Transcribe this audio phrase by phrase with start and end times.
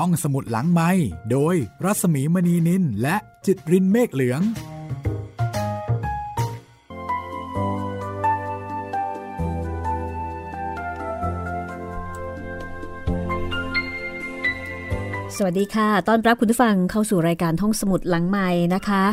[0.00, 0.90] ห้องสมุดหลังไม้
[1.30, 4.40] โดยรัสมีมณีนินและจิตรินเมฆเหลือง
[15.36, 19.04] สวัสดีค่ะ ต้อนรับคุณผู้ฟังเข้าสู่รายการห้องสมุดหลังไม้นะคะ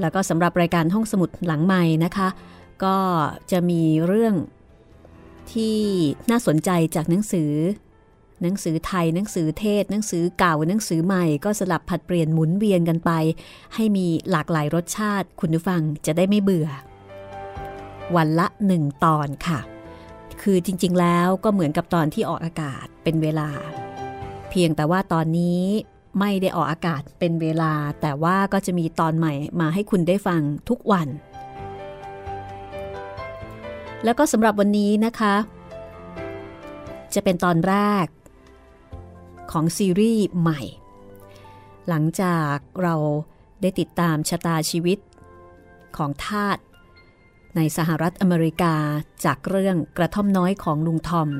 [0.00, 2.28] แล้วก็สำหรับรายการห้องสมุดหลังไม้นะคะ
[2.84, 2.96] ก็
[3.50, 4.34] จะมีเรื่อง
[5.52, 5.76] ที่
[6.30, 7.52] น่าสนใจจากหนังสือ
[8.42, 13.10] หนังสือไทยหนังสือเทศ หนังสือเก่าหนังสือใหม่ก็สลับผัดเปลี่ยนหมุนเวียนกันไป
[13.74, 16.68] ให้มีหลากหลายรสชาติ คุณผู้ฟังจะได้ไม่เบื่อ
[18.16, 19.60] วันละหนึ่งตอนค่ะ
[20.42, 23.48] คือจริงๆแล้วก็เหมือนกับตอนที่ออกอากาศเป็นเวลา
[24.50, 25.62] เพียงแต่ว่าตอนนี้
[26.18, 31.08] ไม่ได้ออกอากาศเป็นเวลา แต่ว่าก็จะมีตอนใหม่มาให้คุณได้ฟังทุกวัน
[34.04, 35.34] แล้วก็สำหรับวันนี้นะคะ
[37.14, 38.06] จะเป็นตอนแรก
[39.52, 40.60] ของซีรีส์ใหม่
[41.88, 42.94] หลังจากเรา
[43.60, 44.98] ได้ติดตามชะตาชีวิต
[45.96, 46.58] ของทาส
[47.56, 48.74] ในสหรัฐอเมริกา
[49.24, 51.30] จากเรื่องกระท่อมน้อยของลุงทอม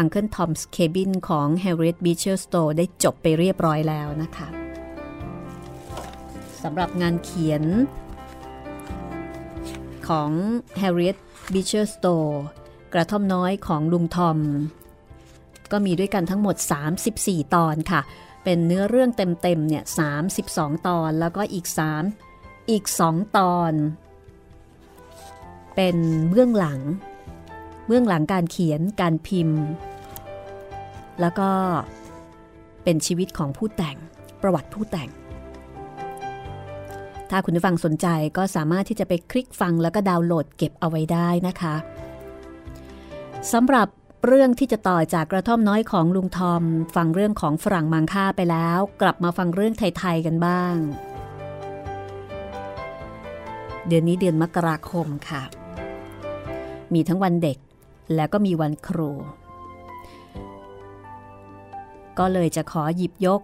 [0.00, 4.48] Uncle Tom's Cabin ของ Harriet Beecher Stowe ได้จบไปเรียบร้อยแล้วนะคะ
[6.62, 7.64] สำหรับงานเขียน
[10.08, 10.30] ของ
[10.80, 11.16] Harriet
[11.52, 12.32] Beecher Stowe
[12.92, 14.38] กระท่อมน้อยของลุงทอม
[15.72, 16.56] ก็มีด้วยกันทั้งหมด
[17.04, 18.00] 34 ตอนค่ะ
[18.44, 19.84] เป็นเนื้อเรื่องเต็มๆเนี่ย
[20.34, 21.66] 32 ตอน แล้วก็อีก
[22.18, 23.72] 3 อีก 2 ตอน
[25.76, 25.96] เป็น
[26.30, 26.80] เบื้องหลัง
[27.86, 29.60] เบื้องหลังการเขียนการพิมพ์
[31.20, 31.50] แล้วก็
[32.84, 33.96] เป็นชีวิตของผู้แต่ง
[34.42, 35.10] ประวัติผู้แต่ง
[37.30, 41.74] ถ้าคุณผู้ฟังสนใจก็สามารถที่จะไปคลิกฟังแล้วก็ดาวน์โหลดเก็บเอาไว้ได้นะคะ
[43.52, 43.88] สำหรับ
[44.26, 46.62] เรื่องที่จะต่อจากกระท่อมน้อยของลุงทอม
[46.96, 50.76] ฟังเรื่องของฝรั่งมังค่าไปแล้ว กลับมาฟังเรื่องไทยๆกันบ้าง
[53.86, 55.42] เดือนนี้เดือนมกราคมค่ะ
[56.94, 57.58] มีทั้งวันเด็ก
[58.14, 59.10] แล้วก็มีวันครู
[62.18, 63.42] ก็เลยจะขอหยิบยก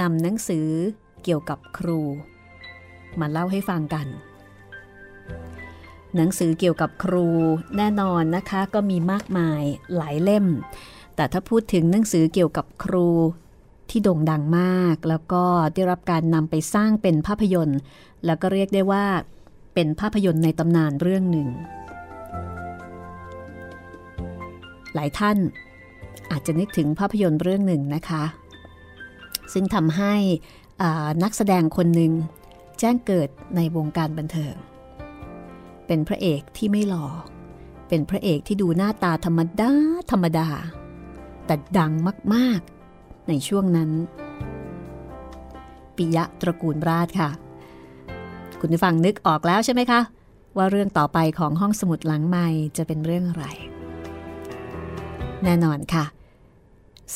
[0.00, 0.68] นำหนังสือ
[1.22, 2.00] เกี่ยวกับครู
[3.20, 4.06] มาเล่าให้ฟังกัน
[6.18, 7.26] หนังสือเกี่ยวกับครู
[7.76, 9.62] แน่นอนนะคะก็มีมากมาย
[9.96, 10.46] หลายเล่ม
[11.16, 13.08] แต่ถ้าพูดถึงหนังสือเกี่ยวกับครู
[13.90, 17.78] ที่โด่งดังมาก แล้วก็ได้รับการนำไปสร้างเป็นภาพยนตร์
[18.26, 19.04] แล้วก็เรียกได้ว่า
[19.74, 21.48] เป็นภาพยนตร์ในตำนานเรื่องหนึ่ง
[24.94, 25.38] หลายท่าน
[26.30, 28.24] อาจจะนึกถึงภาพยนตร์เรื่องหนึ่งนะคะ
[29.52, 30.14] ซึ่งทำให้
[31.22, 32.12] นักแสดงคนหนึ่ง
[32.80, 34.54] แจ้งเกิดในวงการบันเทิง
[35.88, 37.06] เป็นพระเอกที่ไม่หล่อ
[37.88, 39.72] เป็นพระเอกที่ดูหน้าตาธรรมดา
[40.10, 40.48] ธรรมดา
[41.46, 41.92] แต่ดัง
[42.34, 43.90] มากๆ ในช่วงนั้น
[45.96, 47.30] ปิยะตระกูลราชค่ะ
[48.60, 50.00] คุณผู้ฟังนึกออกแล้วใช่ไหมคะ
[50.56, 53.44] ว่าเรื่องต่อไปของห้องสมุดหลังใหม่จะเป็นเรื่องอะไร
[55.44, 56.04] แน่นอนค่ะ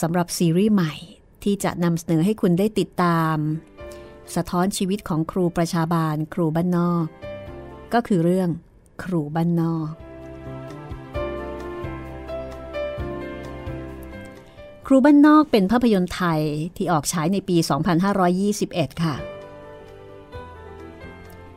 [0.01, 0.95] สำหรับซีรีส์ใหม่
[1.43, 3.37] ที่จะนำเสนอให้คุณได้ติดตาม
[4.35, 7.07] สะท้อนชีวิตของครูประชาบาล ครูบ้านนอก
[7.95, 8.49] ก็คือเรื่อง
[9.03, 9.91] ครูบ้านนอก
[14.87, 16.41] ครูบ้านนอกเป็นภาพยนตร์ไทย
[16.77, 17.57] ที่ออกฉายในปี
[18.45, 19.15] 2521 ค่ะ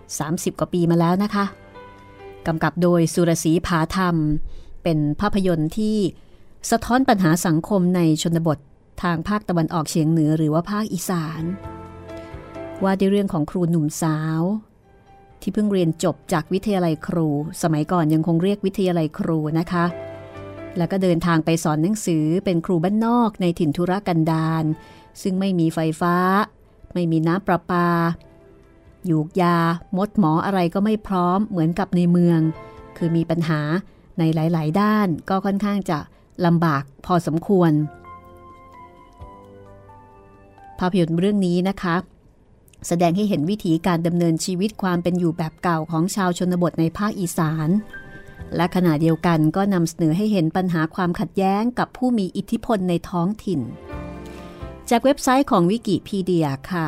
[0.10, 1.46] 30 กว่าปีมาแล้วนะคะ
[2.48, 4.16] กำกับโดยสุรศรีผาธรรม
[4.84, 5.98] เป็นภาพยนตร์ที่
[6.72, 8.58] สะท้อนปัญหาสังคมในชนบท
[9.04, 11.44] ทางภาคตะวันออกเฉียงเหนือหรือว่าภาคอีสาน
[12.84, 14.42] ว่าด้วยเรื่องของครูหนุ่มสาว
[15.48, 17.28] ที่เพิ่งเรียนจบจากวิทยาลัยครู
[17.62, 19.86] สมัยก่อนยังคงเรียกวิทยาลัยครูนะคะ
[20.78, 24.64] แล้วก็เดินทางไปสอนหนังสือเป็นครูบ้านนอกในถิ่นธุรกันดาร
[25.22, 26.16] ซึ่งไม่มีไฟฟ้า
[26.94, 27.88] ไม่มีน้ำประปา
[29.10, 29.58] ยูกยา
[29.98, 32.40] มดหมออะไรก็ไม่พร้อมเหมือนกับในเมือง
[32.98, 33.62] คือมีปัญหา
[34.20, 35.98] ในหลาย ๆ ด้านก็ค่อนข้างจะ
[36.46, 37.72] ลำบากพอสมควร
[40.80, 41.96] ภาพยนตร์เรื่องนี้นะคะ
[42.88, 47.70] แสดงให้เห็นวิถีการดำเนินชีวิตความเป็นอยู่แบบเก่าของชาวชนบทในภาคอีสาน
[48.56, 53.62] และขณะเดียวกันก็นำเสนอให้เห็นปัญหาความขัดแย้งกับผู้มีอิทธิพลในท้องถิ่น
[54.90, 56.88] จากเว็บไซต์ของวิกิพีเดียค่ะ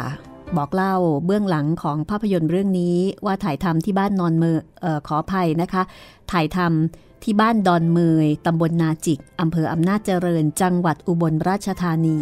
[0.57, 0.95] บอกเล่า
[1.25, 5.83] เบื้องหลังของภาพยนตร์เรื่องนี้ว่าถ่ายทำที่บ้านนอนเมอออขออภัยนะคะ
[6.31, 12.17] ถ่ายทำที่บ้านดอนเมยตำบลนาจิกอำเภออำนาจเจริญ จังหวัดอุบลราชธานี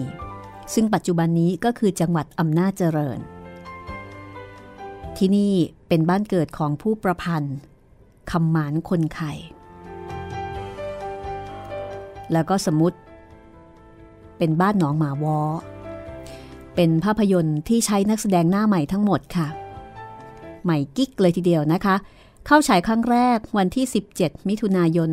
[0.73, 3.19] ซึ่งปัจจุบันนี้ก็คือจังหวัดอำนาจเจริญ
[5.17, 5.53] ที่นี่
[5.87, 7.57] เป็นบ้านเกิดของผู้ประพันธ์
[8.31, 9.33] คำหมานคนไข่
[12.31, 12.97] แล้วก็สมมติ
[14.37, 15.39] เป็นบ้านหนองหมาวอ
[16.75, 19.47] เป็นภาพยนตร์ที่ใช้นักแสดงหน้าใหม่ทั้งหมดค่ะ
[20.63, 21.95] ใหม่กิ๊กเลยทีเดียวนะคะ
[22.45, 23.85] เข้าฉายครั้งแรกวันที่
[24.17, 25.09] 17 มิถุนายน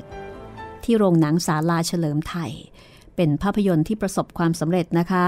[0.00, 2.52] 2521 ที่โรงหนังศาลาเฉลิมไทย
[3.16, 5.24] เป็นภาพยนตร์ที่ประสบความสำเร็จนะคะ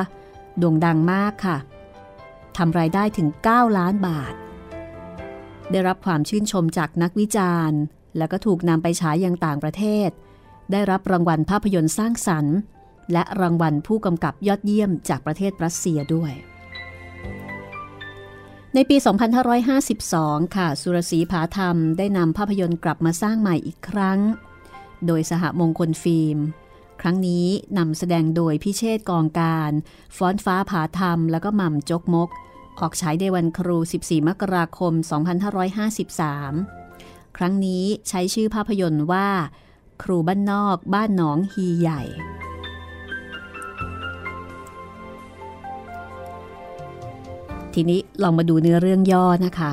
[0.58, 1.56] โด่งดังมากค่ะ
[2.56, 4.34] ทำรายได้ถึง 9 ล้านบาท
[5.70, 7.80] ได้รับความชื่นชมจากนักวิจารณ์
[8.18, 10.10] แล้วก็ถูกนำไปฉายยังต่างประเทศ
[10.72, 12.56] ได้รับรางวัลภาพยนตร์สร้างสรรค์
[13.12, 16.32] และรางวัลผู้กำกับยอดเยี่ยมจากประเทศรัสเซียด้วย
[18.74, 18.96] ในปี
[19.76, 24.18] 2552 ค่ะ สุรศรีผาธรรมได้นำภาพยนตร์กลับมาสร้างใหม่อีกครั้ง
[25.06, 26.38] โดยสหมงคลฟิล์ม
[27.02, 27.46] ครั้งนี้
[27.78, 29.72] นำแสดงโดยพิเชษกองการ
[30.16, 32.28] ฟ้อนฟ้าผาธรรม แล้วก็หม่ำจกมก
[32.80, 34.92] ออกฉายในวันครู 14 มกราคม
[36.54, 39.28] 2553 ครั้งนี้ใช้ชื่อภาพยนตร์ว่า
[40.02, 42.02] ครูบ้านนอกบ้านหนองฮีใหญ่
[47.74, 49.72] ทีนี้ลองมาดูเนื้อเรื่องย่อนะคะ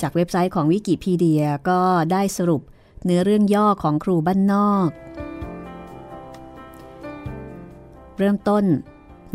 [0.00, 1.80] จากเว็บไซต์ของวิกิพีเดียก็
[2.12, 2.62] ได้สรุป
[3.04, 4.88] เนื้อเรื่องย่อของครูบ้านนอก
[8.18, 8.64] เริ่มต้น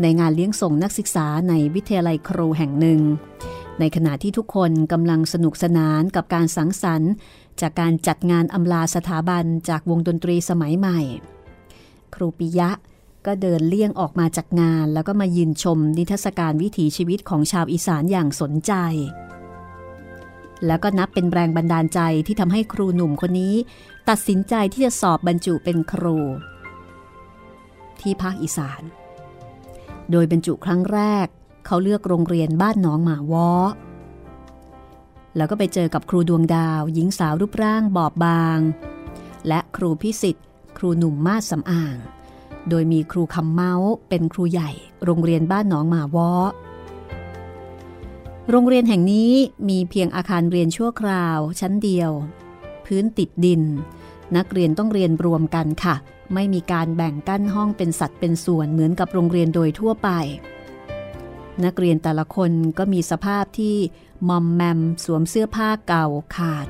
[0.02, 3.00] ในงานเลี้ยงส่งนักศึกษาในวิทยาลัยครูแห่งหนึ่ง
[3.78, 7.12] ในขณะที่ทุกคนกำลังสนุกสนานกับการสังสรรค์
[7.60, 11.00] จากการจัดงานอำลาสถาบันจากวงดนตรีสมัยใหม่
[12.14, 12.70] ครูปิยะ
[13.26, 18.72] ก็เดินเลี่ยงออกมาจากงาน แล้วก็มายืนชมนิทรรศการวิถีชีวิตของชาวอีสานอย่างสนใจ
[20.66, 23.54] แล้วก็นับเป็นแรงบันดาลใจที่ทำให้ครูหนุ่มคนนี้
[24.08, 26.18] ตัดสินใจที่จะสอบบรรจุเป็นครู
[28.02, 28.82] ที่ภาคอีสาน
[30.10, 31.26] โดยบรรจุครั้งแรก
[31.66, 33.50] เขาเลือกโรงเรียนบ้านหนองหมาวอ
[35.36, 38.58] แล้วก็ไปเจอกับครูดวงดาว หญิงสาวรูปร่างบอบบาง
[39.48, 40.46] และครูพิสิทธิ์
[40.78, 41.96] ครูหนุ่มมาสสำอาง
[42.68, 44.70] โดยมีครูคำเมาส์เป็นครูใหญ่
[45.04, 46.30] โรงเรียนบ้านหนองหมาวอ
[48.50, 49.32] โรงเรียนแห่งนี้
[49.68, 52.10] มีเพียงอาคารเรียนชั่วคราวชั้นเดียว
[52.84, 53.62] พื้นติดดิน
[54.36, 55.94] นักเรียนต้องเรียนรวมกันค่ะ
[56.34, 60.08] ไม่มีการแบ่งกั้นห้องเป็นสัดเป็นส่วนเหมือนกับโรงเรียนโดยทั่วไป
[61.64, 63.76] นักเรียนแต่ละคนก็มีสภาพที่
[64.28, 66.06] มอมแมมสวมเสื้อผ้าเก่า
[66.36, 66.66] ขาด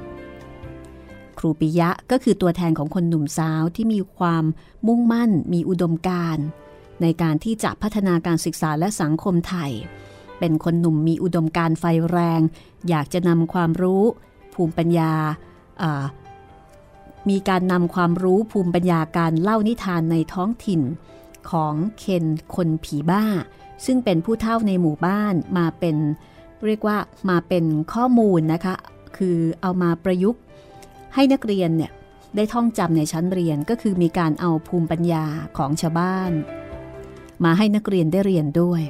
[1.38, 4.44] ครูปิยะก็คือตัวแทนของคนหนุ่มสาวที่มีความ
[4.86, 6.44] มุ่งมั่นมีอุดมการณ์
[7.02, 9.72] ในการที่จะพัฒนาการศึกษาและสังคมไทย
[10.38, 12.40] เป็นคนหนุ่มมีอุดมการณ์ไฟแรง
[12.88, 14.02] อยากจะนำความรู้
[14.54, 15.12] ภูมิปัญญา
[17.28, 20.80] มีการนำความรู้ภูมิปัญญาการเล่านิทานในท้องถิ่น
[21.50, 22.24] ของเคน
[22.54, 23.24] คนผีบ้า
[23.84, 25.96] ซึ่งเป็นผู้เฒ่าในหมู่บ้านมาเป็น
[26.66, 26.98] เรียกว่า
[27.30, 28.74] มาเป็นข้อมูลนะคะ
[29.16, 30.40] คือเอามาประยุกต์
[31.14, 31.92] ให้นักเรียนเนี่ย
[32.36, 35.24] ได้ท่องจำในชั้นเรียนก็คือมีการเอาภูมิปัญญา
[35.58, 36.32] ของชาวบ้าน
[37.44, 38.82] มาให้นักเรียนได้เรียนด้วย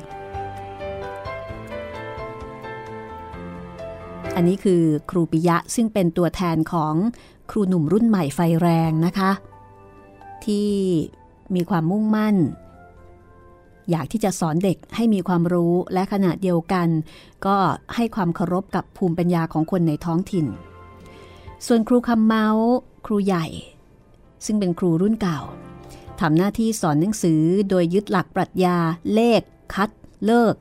[4.37, 6.94] อันนี้คือครูปิยะซึ่งเป็นตัวแทนของ
[7.50, 9.30] ครูหนุ่มรุ่นใหม่ไฟแรงนะคะ
[10.44, 10.70] ที่
[11.54, 12.36] มีความมุ่งมั่น
[13.90, 16.88] อยากที่จะสอนเด็กให้มีความรู้และขณะเดียวกัน
[17.46, 17.56] ก็
[17.94, 20.46] ให้ความเคารพกับภูมิปัญญาของคนในท้องถิ่น
[21.66, 22.68] ส่วนครูคำเมาส์
[23.06, 23.46] ครูใหญ่
[24.44, 25.40] ซึ่งเป็นครูรุ่นเก่า
[26.20, 28.76] ทำหน้าที่สอนหนังสือโดยยึดหลักปรัชญา
[29.14, 29.42] เลข
[29.75, 29.90] คัด
[30.25, 30.56] เลิก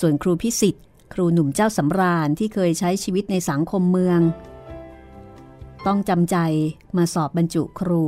[0.00, 4.20] ส่วนครูพิสิทธิ์ ครูหนุ่มเจ้าสำราญที่เคยใช้ชีวิตในสังคมเมือง
[5.86, 6.36] ต้องจำใจ
[6.96, 8.04] มาสอบบรรจุครู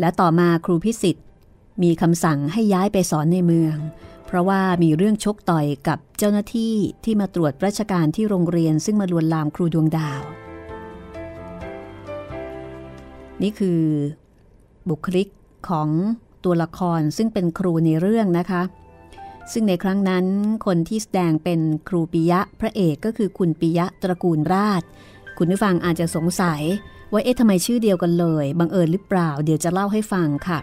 [0.00, 1.26] และต่อมาครูพิสิทธิ์
[1.82, 3.76] มีคำสั่งให้ย้ายไปสอนในเมือง
[4.26, 10.20] เพราะว่ามีเรื่องชกต่อยกับเจ้าหน้าที่ที่มาตรวจราชการที่โรงเรียนซึ่งมาลวนลามครูดวงดาว
[13.42, 13.82] นี่คือ
[14.88, 15.28] บุคลิก
[15.68, 15.88] ของ
[16.44, 18.62] ตัวละครซึ่งเป็นครูในเรื่องนะคะ
[19.52, 20.26] ซึ่งในครั้งนั้น
[20.66, 24.82] คนที่แสดงเป็นครูปิยะพระเอกก็คือคุณปิยะตระกูลราช
[25.42, 26.62] คุณผู้ฟังอาจจะสงสัย
[27.12, 30.58] ว่าเอ๊ะทำไมชื่อเดียวกันเลย บังเอิญหรือเปล่า เดี๋ยวจะเล่าให้ฟังค่ะ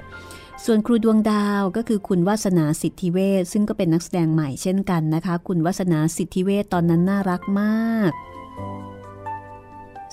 [0.65, 8.11] ส่วนครูดวงดาวก็คือคุณวาสนาสิทธิเวชซึ่งก็เป็นนักแสดงใหม่เช่นกันนะคะ คุณวาสนาสิทธิเวชตอนนั้นน่ารักมาก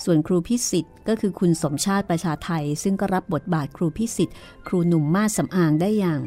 [0.03, 4.35] ส่วนครูพิสิทธ์ก็คือคุณสมชาติประชาไทย ซึ่งก็รับบทบาทครูพิสิทธ์
[4.67, 6.21] ครูหนุ่มมาสสำอางได้อย่าง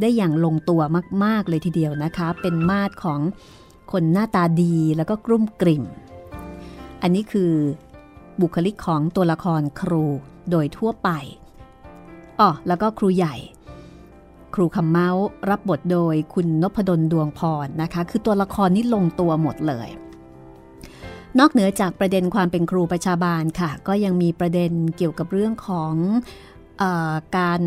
[0.00, 0.80] ได้อย่างลงตัว
[1.24, 3.20] มาก ๆ เลยทีเดียวนะคะ เป็นมาดของ
[3.92, 5.84] คนหน้าตาดีแล้วก็กรุ่มกริ่ม
[7.02, 7.52] อันนี้คือ
[8.40, 10.04] บุคลิกของตัวละครครู
[10.50, 11.08] โดยทั่วไป
[12.40, 13.36] อ๋อแล้วก็ครูใหญ่
[14.54, 19.88] ครูคำเมาส์รับบทโดยคุณนพดลดวงพรนะคะ คือตัวละครนี้ลงตัวหมดเลย
[21.38, 25.94] นอกเหนือจากประเด็นความเป็นครูประชาบาลค่ะ ก็ยังมีประเด็นเกี่ยวกับเรื่องของ
[27.38, 27.62] การ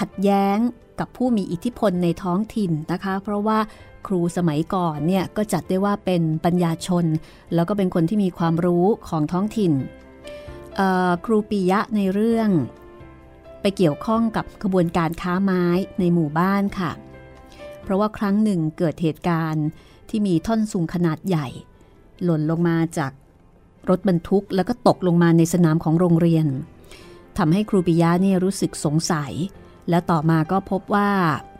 [0.00, 0.58] ขัดแย้ง
[1.00, 3.58] กับผู้มีอิทธิพลในท้องถิ่นนะคะ เพราะว่า
[4.06, 7.04] ครูสมัยก่อนเนี่ยก็จัดได้ว่าเป็นปัญญาชน
[7.54, 9.72] แล้วก็เป็นคนที่มีความรู้ของท้องถิ่น
[11.24, 12.50] ครูปิยะในเรื่อง
[13.60, 15.64] ไปเกี่ยวข้องกับขบวนการค้าไม้
[15.98, 16.90] ในหมู่บ้านค่ะ
[17.82, 19.66] เพราะว่าครั้งหนึ่งเกิดเหตุการณ์
[20.08, 21.46] ที่มีท่อนสูงขนาดใหญ่
[22.24, 23.12] หล่นลงมาจาก
[23.88, 26.46] รถบรรทุกแล้วก็ตกลงมาในสนามของโรงเรียน
[27.38, 29.32] ทำให้ครูปิยะเนี่ยรู้สึกสงสัย
[29.90, 31.10] และต่อมาก็พบว่า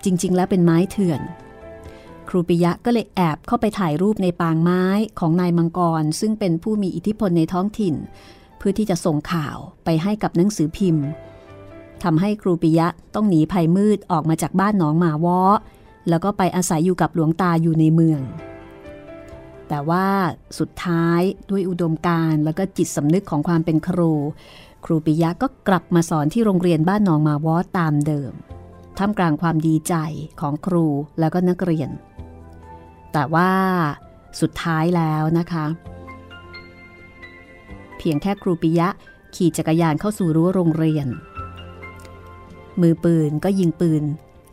[0.04, 1.20] จริง ๆ แล้วเป็นไม้เถื่อน
[2.28, 4.84] ครูปิยะก็เลยแอบเข้าไปถ่ายรูปในปางไม้
[5.18, 7.94] ของนายมังกร ซึ่งเป็นผู้มีอิทธิพลในท้องถิ่น
[8.58, 11.06] เพื่อที่จะส่งข่าวไปให้กับหนังสือพิมพ์
[12.02, 15.40] ทำให้ครูปิยะต้องหนีภัยมืดออกมาจากบ้านหนองหมาวอ
[16.08, 18.20] แล้วก็ไปอาศัยอยู่กับหลวงตาอยู่ในเมือง
[19.68, 20.06] แต่ว่า
[20.58, 24.12] สุดท้ายด้วยอุดมการ์แล้วก็จิตสำนึกของความเป็นครู
[24.86, 28.32] ครูปิยะก็กลับมาสอนที่โรงเรียนบ้านหนองมาวอตามเดิม
[28.98, 29.94] ท่ามกลางความดีใจ
[30.40, 30.86] ของครู
[31.20, 31.90] แล้วก็นักเรียน
[33.12, 33.50] แต่ว่า
[34.40, 35.66] สุดท้ายแล้วนะคะ
[37.98, 38.88] เพียงแค่ครูปิยะ
[39.34, 41.06] ขี่จักรยานเข้าสู่รั้วโรงเรียน
[42.80, 44.04] มือปืนก็ยิงปืน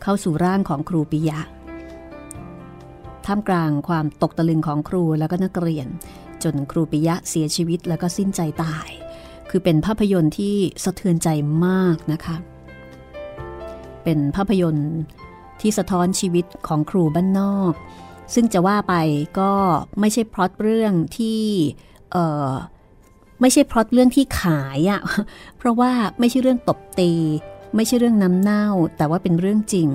[0.02, 1.40] เข้าสู่ร่างของครูปิยะ
[3.26, 5.88] ท่ามกลางความตกตะลึงของครูแล้วก็นักเรียน
[6.44, 8.90] จนครูปิยะเสียชีวิตแล้วก็สิ้นใจตาย
[9.56, 11.30] คือเป็นภาพยนตร์ที่สะเทือนใจ
[11.66, 12.36] มากนะคะ
[14.04, 14.92] เป็นภาพยนตร์
[15.62, 17.74] ที่สะท้อนชีวิตของครูบ้านนอก
[18.34, 18.96] ซึ่งจะว่าไป
[19.40, 19.52] ก็
[20.00, 21.42] ไม่ใช่พล็อตเรื่องที่
[22.12, 22.18] เอ
[22.50, 22.52] อ
[23.42, 25.02] ไม่ใช่พล็อตเรื่องที่ขายอะ่ะ
[25.58, 27.12] เพราะว่าไม่ใช่เรื่องตบตี
[27.76, 28.66] ไม่ใช่เรื่องน้ำเน่า
[28.98, 29.90] แต่ว่าเป็นเรื่องจริง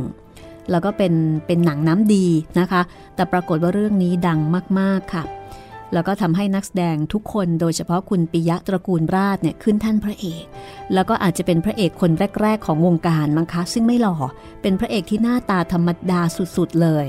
[0.70, 1.14] แล้วก็เป็น
[1.46, 2.26] เป็นหนังน้ำดี
[2.60, 2.82] นะคะ
[3.14, 4.40] แต่ปรากฏว่าเรื่องนี้ดัง
[4.80, 5.24] มาก ๆ ค่ะ
[5.92, 10.44] แล้วก็ทำให้นักแสดงทุกคนโดยเฉพาะคุณปิยะตระกูลราชเนี่ยขึ้นท่านพระเอก
[10.94, 14.16] แล้วก็อาจจะเป็นพระเอกคนแรก ๆ ของวงการมั้งคะ ซึ่งไม่หล่อ
[14.62, 16.20] เป็นพระเอกที่หน้าตาธรรมดา
[16.56, 17.06] สุดๆเลย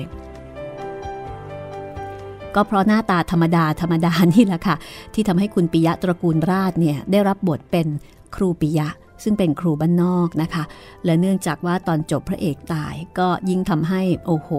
[2.55, 4.75] ก็เพราะหน้าตาธรรมดาธรรมดานี่แหละค่ะ
[5.13, 7.87] ที่ทำให้คุณปิยะตระกูลราชเนี่ยได้รับบทเป็น
[8.35, 8.87] ครูปิยะ
[9.23, 10.63] ซึ่งเป็นครูบ้านนอกนะคะ
[11.05, 14.49] และเนื่องจากว่าตอนจบพระเอกตายก็ยิ่งทำให้โอ้โห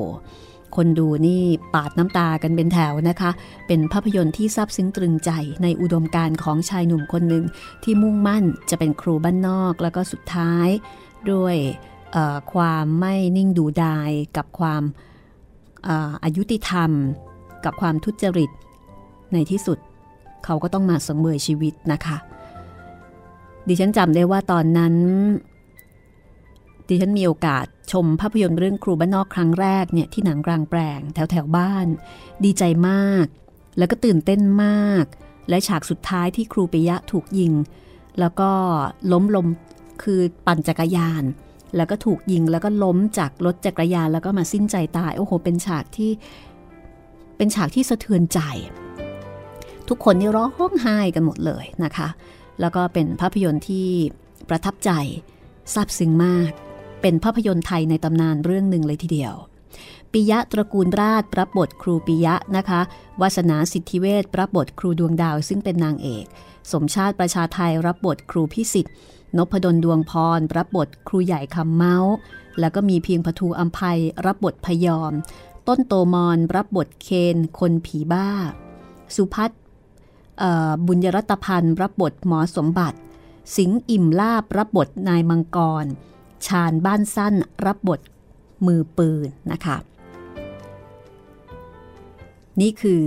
[0.76, 1.42] คนดูนี่
[1.74, 3.30] ปาดน้ำตากันเป็นแถวนะคะ
[3.66, 5.30] เป็นภาพยนตร์ที่ซาบซึ้งตรึงใจ
[5.62, 7.44] ในอุดมการณ์ของชายหนุ่มคนหนึ่ง
[7.84, 10.68] ที่มุ่งมั่นจะเป็นครูบ้านนอก แล้วก็สุดท้าย
[11.32, 11.56] ด้วย
[12.52, 14.82] ความไม่นิ่งดูดายกับความ
[16.24, 16.90] อายุติธรรม
[17.64, 18.50] กับความทุจริต
[19.32, 19.78] ในที่สุด
[20.44, 22.16] เขาก็ต้องมาสงเมยชีวิตนะคะ
[23.68, 24.94] ดิฉันจำได้ว่าตอนนั้น
[26.90, 31.86] ดิฉันมีโอกาสชมภาพยนตร์เรื่องครูบ้านนอกครั้งแรกเนี่ยที่หนังกลางแปลงแถวแถวบ้าน
[32.44, 33.26] ดีใจมาก
[33.78, 35.04] แล้วก็ตื่นเต้นมาก
[35.48, 37.52] และฉากสุดท้ายที่ครูปิยะถูกยิง
[38.20, 38.50] แล้วก็
[39.12, 39.46] ล้มลม
[40.02, 41.24] คือปั่นจักรยาน
[41.76, 46.10] แล้วก็ถูกยิงแล้วก็ล้มจากรถจักรยานแล้วก็มาสิ้นใจตายโอ้โห เป็นฉากที่
[47.36, 48.40] เป็นฉากที่สะเทือนใจ
[49.88, 52.08] ทุกคนนี่ร้องไห้กันหมดเลยนะคะ
[52.60, 53.86] แล้วก็เป็นภาพยนตร์ที่
[54.48, 54.90] ประทับใจ
[55.74, 56.52] ซาบซึ้งมาก
[57.00, 59.34] เป็นภาพยนตร์ไทยในตำนานเรื่องหนึ่งเลยทีเดียว
[60.12, 62.80] ปิยะตระกูลราชรับบทครูปิยะนะคะ
[63.20, 66.24] วาสนาสิทธิเวชรับบทครูดวงดาวซึ่งเป็นนางเอก
[66.72, 68.94] สมชาติประชาไทยรับบทครูพิสิทธิ์
[69.36, 72.14] นพดลดวงพร รับบทครูใหญ่คำเมาส์
[72.60, 75.12] แล้วก็มีเพียงพทูอัมภัยรับบทพยอม
[75.68, 78.28] ต้นโตมอนรับบทเคนคนผีบ้า
[79.14, 79.50] สุพัฒ
[80.86, 82.98] บุญยรัตพันธ์รับบทหมอสมบัติ
[83.56, 85.86] สิงห์อิ่มลาบรับบทนายมังกร
[86.46, 87.34] ชาญบ้านสั้น
[87.66, 88.00] รับบท
[88.66, 89.76] มือปืนนะคะ
[92.60, 93.04] นี่คือ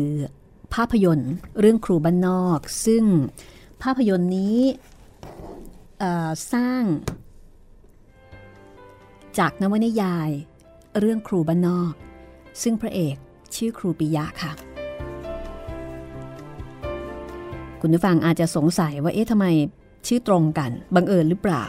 [0.74, 3.04] ภาพยนตร์เรื่องครูบ้านนอก ซึ่ง
[3.84, 4.60] ภาพยนตร์นี้
[6.54, 6.84] สร้าง
[9.40, 10.30] จากนวนิยาย
[11.00, 11.94] เรื่องครูบ้านนอก
[12.62, 13.16] ซึ่งพระเอก
[13.56, 14.52] ชื่อครูปิยะค่ะ
[17.82, 19.46] คุณผู้ฟังอาจจะสงสัยว่าเอ๊ะทำไม
[20.08, 21.66] ชื่อตรงกันบังเอิญหรือเปล่า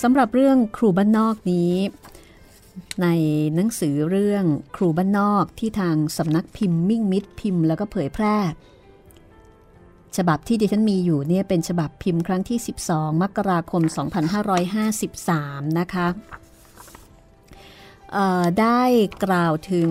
[0.00, 1.74] สำหรับเรื่องครูบ้านนอกนี้
[3.02, 3.06] ใน
[3.54, 4.44] หนังสือเรื่อง
[4.76, 8.36] ครูบ้านนอกที่ทางสำนักพิมพ์มิ่งมิตรพิมพ์แล้วก็เผยแพร่
[10.16, 12.58] ฉบับที่ดิฉันมีอยู่เนี่ยเป็นฉบับพิมพ์ครั้งที่
[12.90, 13.82] 12 มกราคม
[15.00, 16.06] 2553 นะคะ
[18.60, 18.82] ได้
[19.24, 19.90] กล่าวถึง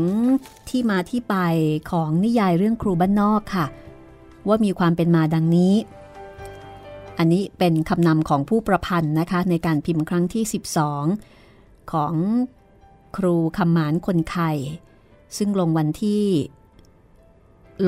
[0.70, 1.36] ที่มาที่ไป
[1.92, 3.66] ของนิยายเรื่องครูบ้านนอกค่ะ
[4.48, 5.74] ว่ามีความเป็นมาดังนี้
[7.18, 10.44] อันนี้เป็นคำนำของผู้ประพันธ์นะคะ ในการพิมพ์ครั้งที่
[11.18, 12.14] 12 ของ
[13.18, 14.52] ครูคำหมานคนไข่
[15.38, 16.26] ซึ่งลงวันที่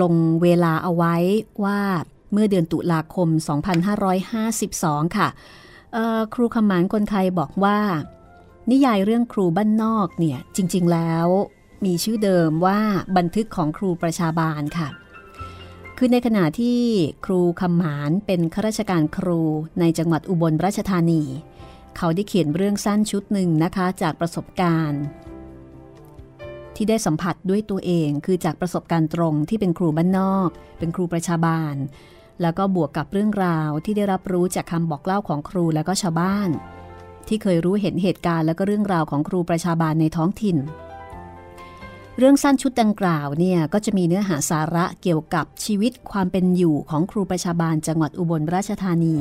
[0.01, 1.15] ลงเวลาเอาไว้
[1.63, 1.79] ว่า
[2.31, 3.27] เมื่อเดือนตุลาคม
[4.23, 5.27] 2552 ค่ะ
[6.33, 7.79] ครูคำหมานคนไทยบอกว่า
[8.71, 11.27] นิยายเรื่องครูบ้านนอกเนี่ยจริง ๆ แล้ว
[11.85, 12.79] มีชื่อเดิมว่า
[13.17, 14.89] บันทึกของครูประชาบาลค่ะ
[16.05, 16.79] คือในขณะที่
[17.25, 19.41] ครูคำหมานเป็นข้าราชการครู
[19.79, 21.23] ในจังหวัดอุบลราชธานี
[21.97, 25.01] เขาได้เขียนเรื่องสั้นชุดหนึ่งนะคะจากประสบการณ์
[26.75, 31.75] ที่ได้สัมผัสด้วยตัวเองคือจากประสบการณ์ตรงที่เป็นครูบ้านนอก เป็นครูประชาบาล
[32.41, 36.49] แล้วก็บวกกับเรื่องราวที่ได้รับรู้จากคำบอกเล่าของครูและก็ชาวบ้าน
[37.27, 40.57] ที่เคยรู้เห็นเหตุการณ์และก็เรื่องราวของครูประชาบาลในท้องถิ่น
[42.17, 49.15] เรื่องสั้นชุดดังกล่าวเนี่ยก็จะมีเนื้อหาสาระเกี่ยวกับชีวิตความเป็นอยู่ของครูประชาบาลจังหวัดอุบลราชธานี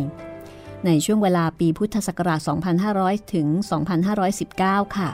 [0.86, 2.40] ในช่วงเวลาปีพุทธศักราช
[2.86, 3.46] 2500 ถึง
[4.22, 5.10] 2519 ค่ะ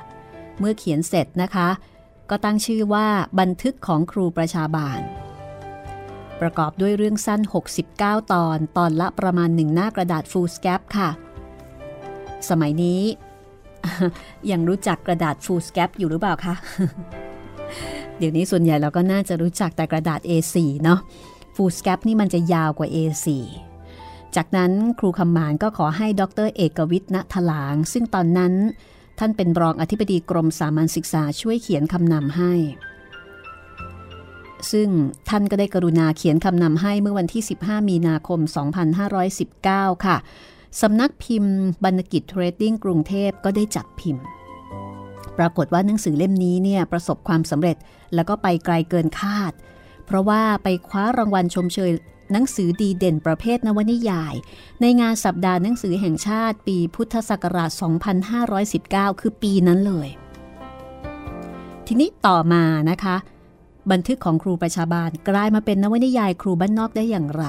[0.58, 1.68] เมื่อเขียนเสร็จนะคะ
[2.30, 3.06] ก็ตั้งชื่อว่า
[3.40, 4.98] บันทึกของครูประชาบาล
[6.40, 7.40] ประกอบด้วยเรื่องสั้น
[7.86, 11.10] 69 ตอน ตอนละประมาณหนึ่งหน้ากระดาษฟูลสแกปค่ะ
[12.48, 13.00] สมัยนี้
[14.50, 16.54] ยังรู้จักกระดาษฟูลสแกปอยู่หรือเปล่าคะ
[18.18, 21.00] เดี๋ยวนี้ส่วนใหญ่เราก็น่าจะรู้จักแต่กระดาษ A4 เนาะ
[21.54, 23.26] ฟูสแกปนี่มันจะยาวกว่า A4
[24.36, 28.52] จากนั้นครูคำหมานก็ขอให้ดรเอกวิทย์ณถลาง ซึ่งตอนนั้น
[29.18, 32.52] ท่านเป็นรองอธิบดีกรมสามัญศึกษาช่วยเขียนคำนำให้
[34.72, 34.88] ซึ่ง
[35.28, 38.40] ท่านก็ได้กรุณาเขียนคำนำให้เมื่อวันที่ 15 มีนาคม
[39.22, 40.16] 2519 ค่ะ
[40.80, 44.24] สำนักพิมพ์บรรณกิจเทรดดิ้งกรุงเทพก็ได้จัดพิมพ์
[45.38, 47.76] ปรากฏว่าหนังสือเล่มนี้เนี่ยประสบความสำเร็จ
[48.14, 49.52] แล้วก็ไปไกลเกินคาด
[50.06, 51.90] เพราะว่าไปคว้ารางวัลชมเชย
[52.32, 54.34] หนังสือดีเด่นประเภทนวนิยาย
[54.80, 57.70] ในงานสัปดาห์หนังสือแห่งชาติปีพุทธศักราช
[58.46, 60.08] 2519 คือปีนั้นเลย
[61.86, 63.16] ทีนี้ต่อมานะคะ
[63.90, 67.44] บันทึกของครูประชาบาลกลายมาเป็นนวนิยายครูบ้านนอกได้อย่างไร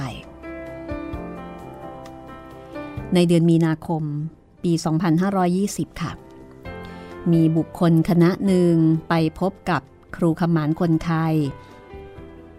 [3.14, 4.02] ในเดือนมีนาคม
[4.64, 4.72] ปี
[5.36, 6.12] 2520 ค่ะ
[7.32, 8.74] มีบุคคลคณะหนึ่ง
[9.08, 9.82] ไปพบกับ
[10.16, 11.34] ครูขมานคนไทย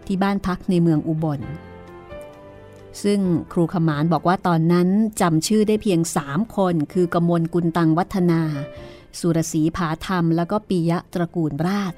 [0.05, 1.41] ที่บ้านพักในเมืองอุบล
[3.03, 3.19] ซึ่ง
[3.53, 4.87] ครูขมานบอกว่าตอนนั้น
[5.21, 8.41] จำชื่อได้เพียงสามคน คือกมลกุลตังวัฒนา
[9.19, 11.93] สุรศรีผาธรรม แล้วก็ปิยะตระกูลราช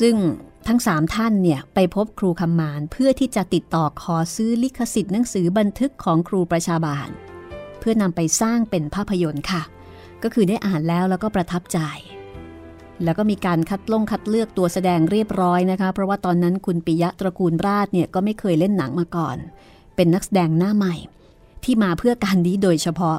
[0.00, 0.16] ซึ่ง
[0.68, 7.08] ทั้งสามท่านเนี่ยไปพบครูคำมานเพื่อที่จะติดต่อขอซื้อลิขสิทธิ์หนังสือบันทึกของครูประชาบาล
[7.80, 9.62] เพื่อนำไปสร้างเป็นภาพยนตร์ค่ะ
[10.22, 11.78] ก็คือได้อ่านแล้วแล้วก็ประทับใจ
[13.04, 19.36] แล้วก็มีการคัดลงคัดเลือกตัวแสดงเรียบร้อยนะคะ เพราะว่าตอนนั้นคุณปิยะตระกูลราชเนี่ยก็ไม่เคยเล่นหนังมาก่อน
[19.96, 20.94] เป็นนักแสดงหน้าใหม่
[21.64, 23.18] ที่มาเพื่อการนี้โดยเฉพาะ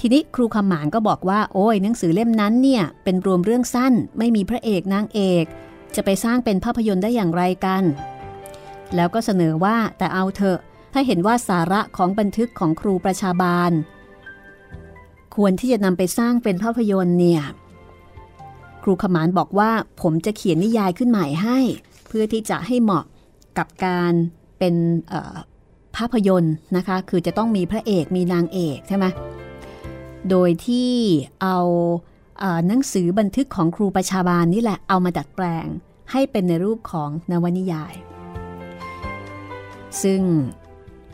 [0.00, 5.44] ทีนี้ครูคำหมานก็บอกว่า โอ้ยหนังสือเล่มนั้นเนี่ยเป็นรวมเรื่องสั้น ไม่มีพระเอกนางเอก
[5.94, 7.82] จะไปสร้างเป็นภาพยนตร์ได้อย่างไรกัน
[8.94, 10.58] แล้วก็เสนอว่าแต่เอาเถอะ
[10.92, 13.72] ถ้าเห็นว่าสาระของบันทึกของครูประชาบาล
[15.36, 17.42] ควรที่จะนำไปสร้างเป็นภาพยนตร์เนี่ย
[18.82, 19.70] ครูขมานบอกว่า
[20.02, 21.58] ผมจะเขียนนิยายขึ้นใหม่ให้
[22.06, 23.04] เพื่อที่จะให้เหมาะ
[23.58, 24.12] กับการ
[24.58, 24.74] เป็น
[25.96, 29.06] ภาพยนตร์นะคะ คือจะต้องมีพระเอกมีนางเอกใช่ไหม
[30.30, 30.92] โดยที่
[31.42, 31.58] เอา
[32.68, 35.66] หนังสือบันทึกของครูประชาบาลนี่แหละเอามาดัดแปลง
[36.12, 37.94] ให้เป็นในรูปของนวนิยาย
[40.02, 40.20] ซึ่ง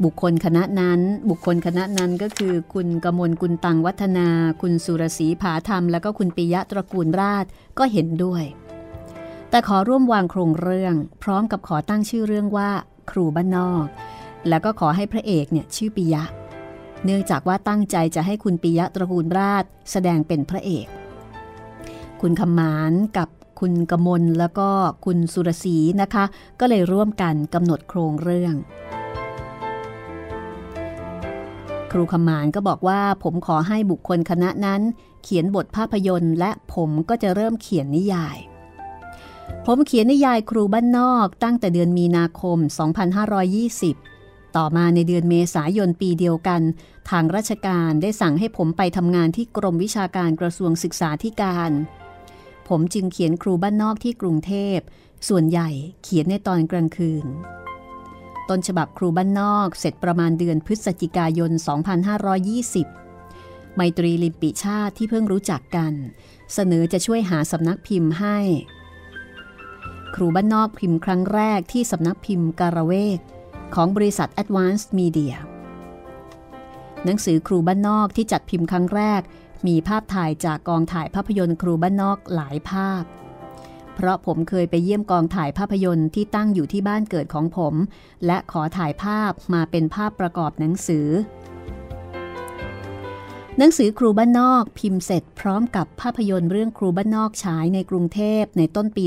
[0.05, 4.29] บุคคลคณะนั้น บุคคลคณะนั้นก็คือ คุณกมลกุลตังวัฒนา
[4.61, 7.45] คุณสุรศรีผาธรรม แล้วก็คุณปิยะตระกูลราช
[7.79, 8.45] ก็เห็นด้วย
[9.51, 12.71] แต่ขอร่วมวางโครงเรื่อง พร้อมกับขอตั้งชื่อเรื่องว่า
[13.11, 13.87] ครูบ้านนอก
[14.49, 16.25] แล้วก็ขอให้พระเอกเนี่ยชื่อปิยะ
[17.05, 20.87] เนื่องจากว่าตั้งใจจะให้คุณปิยะตระกูลราช แสดงเป็นพระเอก
[22.21, 23.29] คุณคำมานกับ
[23.61, 24.69] คุณกมลแล้วก็
[25.05, 26.25] คุณสุรศรีนะคะ
[26.61, 28.55] ก็เลยร่วมกันกำหนดโครงเรื่อง
[31.93, 34.83] ครูขมานก็บอกว่าผมขอให้บุคคลคณะนั้น
[35.23, 38.39] เขียนบทภาพยนตร์ และผมก็จะเริ่มเขียนนิยาย
[39.67, 42.59] ผมเขียนนิยายครูบ้านนอกตั้งแต่เดือนมีนาคม
[43.79, 46.61] 2520 ต่อมาในเดือนเมษายนปีเดียวกัน
[47.11, 51.71] ทางราชการได้สั่งให้ผมไปทำงานที่กรมวิชาการกระทรวงศึกษาธิการ
[52.69, 54.79] ผมจึงเขียนครูบ้านนอกที่กรุงเทพ
[55.29, 55.69] ส่วนใหญ่
[56.03, 57.27] เขียนในตอนกลางคืน
[58.51, 61.51] ต้นฉบับครูบ้านนอกเสร็จประมาณเดือนพฤศจิกายน
[62.99, 65.93] 2520 ไมตรีลิมปิชาติที่เพิ่งรู้จักกัน
[66.55, 68.39] เสนอจะช่วยหาสำนักพิมพ์ให้
[70.15, 73.21] ครูบ้านนอกพิมพ์ครั้งแรกที่สำนักพิมพ์การเวก
[73.75, 75.35] ของบริษัท Advanced Media
[77.05, 79.23] หนังสือครูบ้านนอกที่จัดพิมพ์ครั้งแรก
[79.67, 83.03] มีภาพถ่ายจากกองถ่ายภาพยนตร์ครูบ้านนอกหลายภาพ
[84.01, 87.75] เพราะผมเคยไปเยี่ยมกองถ่ายภาพยนตร์ที่ตั้งอยู่ที่บ้านเกิดของผม
[88.27, 91.09] และขอถ่ายภาพมาเป็นภาพประกอบหนังสือ
[93.59, 99.05] หนังสือครูบ้านนอกพิมพ์เสร็จพร้อมกับภาพยนตร์เรื่องครูบ้านนอกฉายในกรุงเทพในต้นปี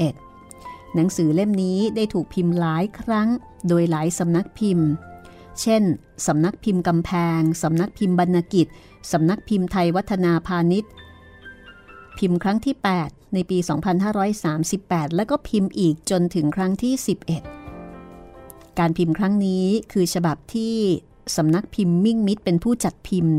[0.00, 3.28] 2521 หนังสือเล่มนี้ได้ถูกพิมพ์หลายครั้ง
[3.68, 4.88] โดยหลายสำนักพิมพ์
[5.60, 5.82] เช่น
[6.26, 8.66] สำนักพิมพ์กำแพงสำนักพิมพ์บรรณกิจ
[9.12, 10.90] สำนักพิมพ์ไทยวัฒนาพาณิชย์
[12.18, 13.58] พิมพ์ครั้งที่ 8 ในปี
[14.36, 16.94] 2538 แล้วก็พิมพ์อีกจนถึงครั้งที่
[17.66, 20.74] 11 การพิมพ์ครั้งนี้คือฉบับที่
[21.36, 23.34] สำนักพิมพ์มิ่งมิตรเป็นผู้จัดพิมพ์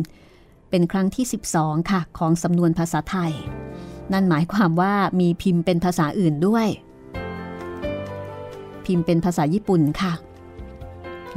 [0.69, 1.25] เป็นครั้งที่
[1.57, 3.33] 12 ค่ะ ของสำนวนภาษาไทย
[4.11, 6.67] นั่นหมายความว่ามีพิมพ์เป็นภาษาอื่นด้วย
[8.85, 10.13] พิมพ์เป็นภาษาญี่ปุ่นค่ะ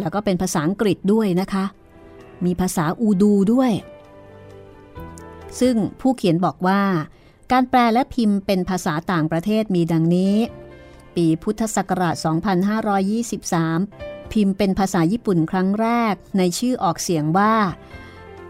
[0.00, 1.64] แล้วก็เป็นภาษาอังกฤษด้วยนะคะ
[2.44, 3.72] มีภาษาอูดูด้วย
[5.60, 6.80] ซึ่งผู้เขียนบอกว่า
[7.52, 10.36] การแปลและพิมพ์เป็นภาษาต่างประเทศมีดังนี้
[11.16, 12.16] ปีพุทธศักราช
[13.44, 17.54] 2523 พิมพ์เป็นภาษาญี่ปุ่นครั้งแรกในชื่อออกเสียงว่า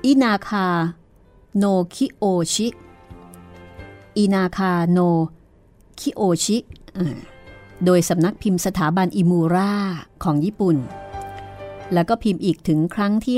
[0.05, 0.69] อินาคา
[1.57, 2.69] โนคิโอชิ
[4.17, 4.99] อินาคาโน
[6.01, 6.59] คิโอชิ
[7.85, 9.75] โดยสำนักพิมพ์สถาบันอิมูรา
[10.25, 10.77] ของญี่ปุ่น
[11.93, 13.37] แล้วก็พิมพ์อีกถึงครั้งที่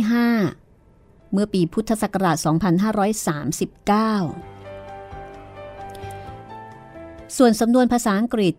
[0.67, 2.37] 5 เมื่อปีพุทธศักราช
[4.49, 4.54] 2539
[7.37, 8.55] ส่วนสำนวนภาษาอังกฤษ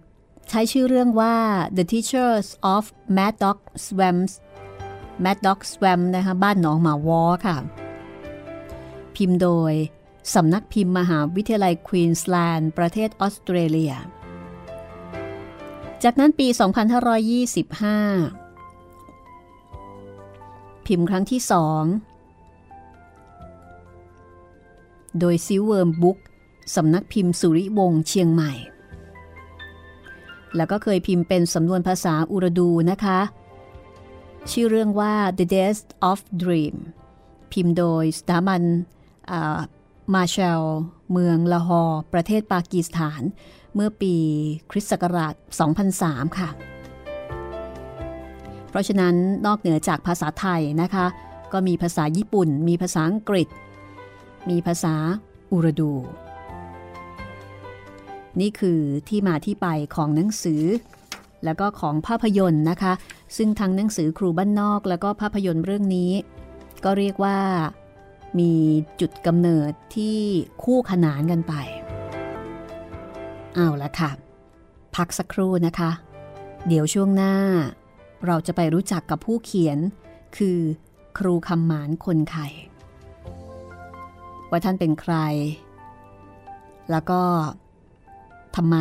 [0.50, 1.36] ใช้ชื่อเรื่องว่า
[1.78, 2.84] The Teachers of
[3.18, 4.32] Mad Dog Swams
[5.24, 7.58] Mad Dog Swamp นะคะบ้านหนองหมาวอค่ะ
[9.16, 9.74] พิมพ์โดย
[10.34, 13.94] สำนักพิมพ์มหาวิทยาลัยควีนส์แลนด์ประเทศออสเตรเลีย
[16.04, 16.58] จากนั้นปี 2525
[20.86, 21.84] พิมพ์ครั้งที่สอง
[25.20, 26.18] โดย Silkworm Book
[26.75, 28.54] สำนักพิมพ์สุริวงศ์เชียงใหม่
[30.56, 33.19] แล้วก็เคยพิมพ์เป็นสำนวนภาษาอุรดูนะคะ
[34.51, 36.75] ชื่อเรื่องว่า The Death of Dream
[37.51, 38.62] พิมพ์โดยสถาบัน
[40.13, 40.63] มาเชล
[41.12, 43.21] เมืองละฮอร์ประเทศปากีสถาน
[43.75, 44.15] เมื่อปี
[44.71, 45.34] คริสต์ศักราช
[45.86, 46.49] 2003 ค่ะ
[48.69, 51.06] เพราะฉะนั้นนอกเหนือจากภาษาไทยนะคะ
[51.54, 53.47] ก็มีภาษาญี่ปุ่น มีภาษาอังกฤษ
[54.49, 54.95] มีภาษา
[55.51, 55.93] อุรดู
[58.39, 60.63] นี่คือที่มาที่ไปของหนังสือ
[61.45, 62.93] แล้วก็ของภาพยนตร์นะคะ
[63.38, 66.12] ซึ่งทั้งหนังสือครูบ้านนอกแล้วก็ภาพยนตร์เรื่องนี้
[66.84, 67.38] ก็เรียกว่า
[68.39, 68.54] มี
[69.00, 70.19] จุดกำเนิดที่
[70.63, 71.54] คู่ขนานกันไป
[73.56, 74.12] เอาละค่ะ
[74.95, 75.91] พักสักครู่นะคะ
[76.67, 77.36] เดี๋ยวช่วงหน้า
[78.26, 79.78] เราจะไปรู้จักกับผู้เขียน
[80.38, 80.60] คือ
[81.17, 82.48] ครูคำหมานคนไข่
[84.50, 85.15] ว่าท่านเป็นใคร
[86.91, 87.21] แล้วก็
[88.56, 88.78] ทำไม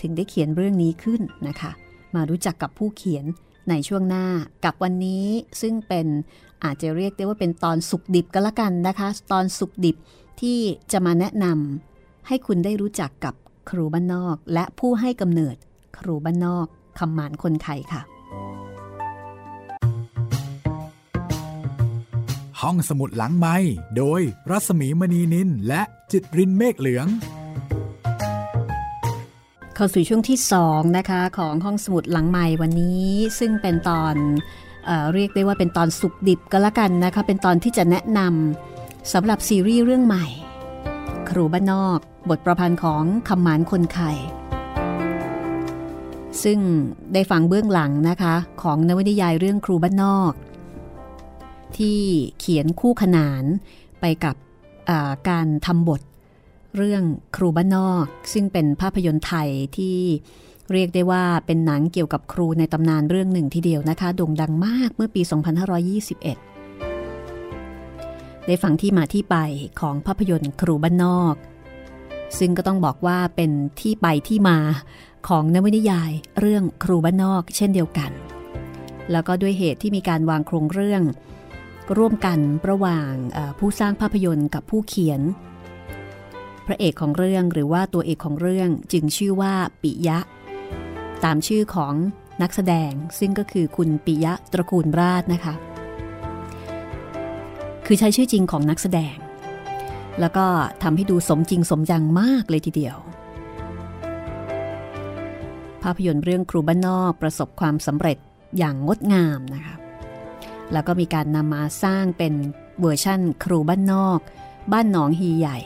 [0.00, 1.70] ถึงได้เขียนเรื่องนี้ขึ้นนะคะ
[2.14, 3.24] มารู้จักกับผู้เขียน
[3.70, 4.26] ในช่วงหน้า
[4.64, 5.26] กับวันนี้
[5.60, 6.06] ซึ่งเป็น
[6.64, 9.96] อาจจะเรียกได้ว่าเป็นตอนสุกดิบก็แล้วกันนะคะ ตอนสุกดิบ
[10.40, 10.58] ที่
[10.92, 13.34] จะมาแนะนำให้คุณได้รู้จักกับ
[13.70, 15.56] ครูบ้านนอก และผู้ให้กำเนิด
[15.98, 16.66] ครูบ้านนอก
[16.98, 18.02] คำหมานคนไทยค่ะ
[22.60, 23.56] ห้องสมุดหลังไม้
[23.96, 27.06] โดยรัศมีมณีนินและจิตรินเมฆเหลือง
[29.78, 33.06] เข้าสู่ช่วงที่2นะคะของห้องสมุดหลังใหม่วันนี้
[33.38, 34.14] ซึ่งเป็นตอน
[34.86, 40.26] เอเรียกได้ว่าเป็นตอนสุกดิบก็แล้วกันนะคะ เป็นตอนที่จะแนะนำสำหรับซีรีส์เรื่องใหม่
[41.28, 41.98] ครูบ้านนอก
[42.30, 44.12] บทประพันธ์ของคำหมานคนไข่
[46.42, 46.58] ซึ่ง
[47.12, 50.32] ได้ฟังเบื้องหลังนะคะ ของนวนิยายเรื่องครูบ้านนอก
[51.76, 51.98] ที่
[52.38, 53.44] เขียนคู่ขนาน
[54.00, 54.36] ไปกับ
[55.28, 56.00] การทำบท
[56.76, 57.02] เรื่อง
[57.36, 59.98] ครูบ้านนอก ซึ่งเป็นภาพยนตร์ไทยที่
[60.72, 65.22] เรียกได้ว่าเป็นหนังเกี่ยวกับครูในตำนานเรื่องหนึ่งทีเดียวนะคะโด่งดังมากเมื่อปี
[66.04, 69.36] 2521 ได้ฟังที่มาที่ไป
[69.80, 71.34] ของภาพยนตร์ครูบ้านนอก
[72.38, 74.58] ซึ่งก็ต้องบอกว่าเป็นที่ไปที่มา
[75.28, 76.10] ของนวนิยาย
[76.40, 78.10] เรื่องครูบ้านนอกเช่นเดียวกัน
[79.12, 81.02] แล้วก็ด้วยเหตุที่มีการวางโครงเรื่อง
[81.98, 82.38] ร่วมกัน
[82.70, 83.10] ระหว่าง
[83.58, 85.20] ผู้สร้างภาพยนตร์กับผู้เขียน
[86.66, 90.18] พระเอกของเรื่องหรือว่าตัวเอกของเรื่องจึงชื่อว่าปิยะ
[91.24, 91.94] ตามชื่อของ
[92.42, 95.54] นักแสดงซึ่งก็คือคุณปิยะตระกูลราชนะคะ
[97.86, 99.16] คือใช้ชื่อจริงของนักแสดง
[100.20, 100.46] แล้วก็
[100.82, 102.96] ทำให้ดูสมจริงสมจังมากเลยทีเดียว
[105.82, 108.18] ภาพยนตร์เรื่องครูบ้านนอกประสบความสำเร็จ
[108.58, 109.74] อย่างงดงามนะคะ
[110.72, 112.34] แล้วก็มีการนำมาสร้างเป็น
[112.80, 114.20] เวอร์ชั่นครูบ้านนอก
[114.72, 115.58] บ้านหนองฮีใหญ่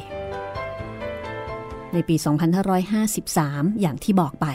[1.92, 2.16] ในปี
[2.98, 4.46] 2553 อย่างที่บอกไป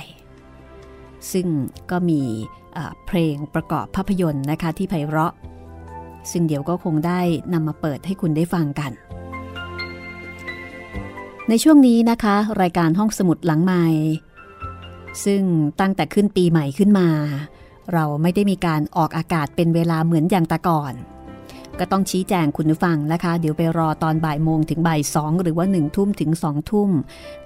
[1.32, 1.48] ซึ่ง
[1.91, 2.21] ก็มี
[3.06, 5.34] เพลงประกอบภาพยนตร์นะคะที่ไพเราะ
[6.32, 7.21] ซึ่งเดี๋ยวก็คงได้
[7.54, 8.91] นำมาเปิดให้คุณได้ฟังกัน
[11.50, 13.86] ในช่วงนี้นะคะ รายการห้องสมุดหลังใหม่
[15.26, 15.41] ซึ่ง
[15.80, 17.10] ตั้งแต่ขึ้นปีใหม่ขึ้นมา
[17.93, 20.93] เราไม่ได้มีการออกอากาศเป็นเวลาเหมือนอย่างแต่ก่อน
[21.80, 26.90] ก็ต้องชี้แจงคุณผู้ฟังนะคะ เดี๋ยวไปรอตอนบ่ายโมงถึงบ่ายสองหรือว่าหนึ่งทุ่มถึงสองทุ่ม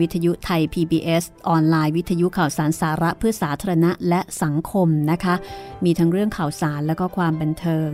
[0.00, 5.34] วิทยุไทย PBS ออนไลน์วิทยุข่าวสารสาระเพื่อสาธารณะและสังคมนะคะ
[5.84, 7.90] มีทั้งเรื่องข่าวสารและก็ความบันเทิง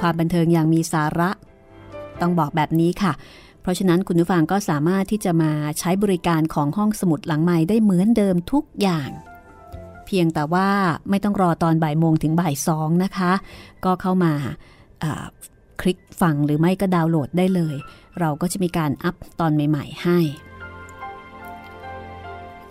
[0.00, 1.30] ความบันเทิงอย่างมีสาระ
[2.20, 3.12] ต้องบอกแบบนี้ค่ะ
[3.62, 9.10] เพราะฉะนั้นคุณผู้ฟังก็สามารถที่จะมาใช้บริการของห้องสมุดหลังใหม่ได้เหมือนเดิมทุกอย่าง
[10.06, 10.68] เพียงแต่ว่า
[11.10, 13.32] ไม่ต้องรอตอนบ่ายโมงถึงบ่ายสองนะคะ
[13.84, 14.32] ก็เข้ามา
[15.80, 17.76] คลิกฟังหรือไม่ก็ดาวน์โหลดได้เลย
[18.20, 20.18] เราก็จะมีการ up ตอนใหม่ ๆ ให้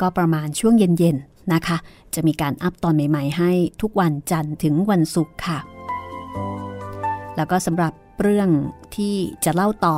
[0.02, 1.78] ก็ประมาณช่วงเย็นๆนะคะ
[2.16, 3.52] จะมีการ up ตอนใหม่ ๆ ให้
[3.82, 5.60] ทุกวันจันทร์ถึงวันศุกร์ค่ะ
[7.36, 8.50] แล้วก็สำหรับเรื่อง
[8.96, 9.98] ที่จะเล่าต่อ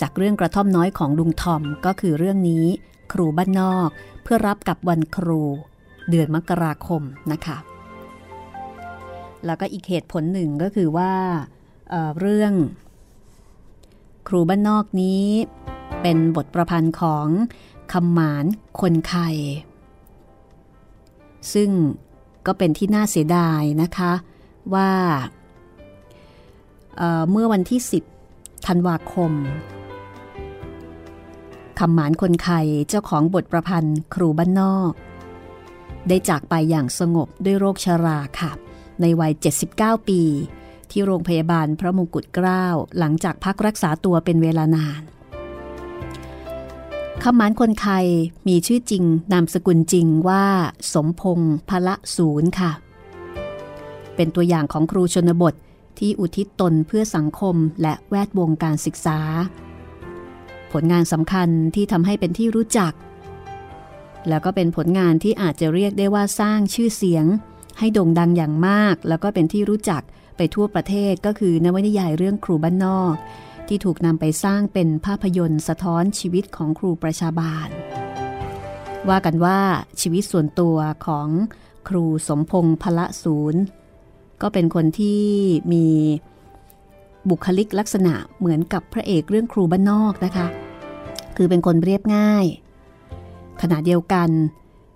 [0.00, 2.64] จากเรื่องกระท่อมน้อยของลุงทอมก็คือเรื่องนี้
[3.12, 3.88] ครูบ้านนอก
[4.22, 5.40] เพื่อรับกับวันครู
[6.10, 7.02] เดือนมกราคม
[7.32, 7.56] นะคะ
[9.46, 11.12] แล้วก็อีกเหตุผลหนึ่งก็คือว่า
[11.90, 12.52] เเรื่อง
[14.28, 15.26] ครูบ้านนอกนี้
[16.02, 17.26] เป็นบทประพันธ์ของ
[17.92, 18.44] คำหมาน
[18.80, 19.30] คนไข่
[21.54, 21.70] ซึ่ง
[22.46, 24.12] ก็เป็นที่น่าเสียดายนะคะ
[24.74, 24.90] ว่า
[26.96, 27.80] เเมื่อวันที่
[28.22, 29.32] 10ธันวาคม
[31.78, 34.92] คำหมานคนไข่เจ้าของบทประพันธ์ครูบ้านนอก
[36.08, 38.50] ได้จากไปอย่างสงบด้วยโรคชาราค่ะ
[39.00, 39.32] ในวัย
[39.70, 40.20] 79 ปี
[40.90, 42.64] ที่โรงพยาบาลพระมงกุฎเกล้า
[42.98, 45.02] หลังจากพักรักษาตัวเป็นเวลานาน
[47.22, 48.06] คำหมานคนไทย
[48.48, 50.44] มีชื่อจริงนามสกุลจริงว่า
[50.92, 52.72] สมพงษ์พละศูนย์ค่ะ
[54.16, 55.54] เป็นตัวอย่างของครูชนบท
[55.98, 59.18] ที่อุทิศตนเพื่อสังคมและแวดวงการศึกษา
[60.74, 62.92] ผลงานสำคัญที่ทำให้เป็นที่รู้จัก
[64.28, 67.26] แล้วก็เป็นผลงานที่อาจจะเรียกได้ว่าสร้างชื่อเสียง
[67.78, 70.02] ให้โด่งดังอย่างมาก แล้วก็เป็นที่รู้จัก
[70.36, 73.14] ไปทั่วประเทศก็คือนวนิยายเรื่องครูบ้านนอก
[73.68, 77.68] ที่ถูกนำไปสร้างเป็นภาพยนตร์สะท้อนชีวิตของครูประชาบาล
[79.08, 79.60] ว่ากันว่า
[80.00, 81.28] ชีวิตส่วนตัวของ
[81.88, 83.62] ครูสมพงษ์พละศูนย์
[84.42, 85.22] ก็เป็นคนที่
[85.72, 85.86] มี
[87.30, 90.46] บุคลิกลักษณะเหมือนกับพระเอกเรื่องครูบ้านนอกนะคะ
[91.36, 92.44] คือเป็นคนเรียบง่าย
[93.62, 94.30] ขณะเดียวกัน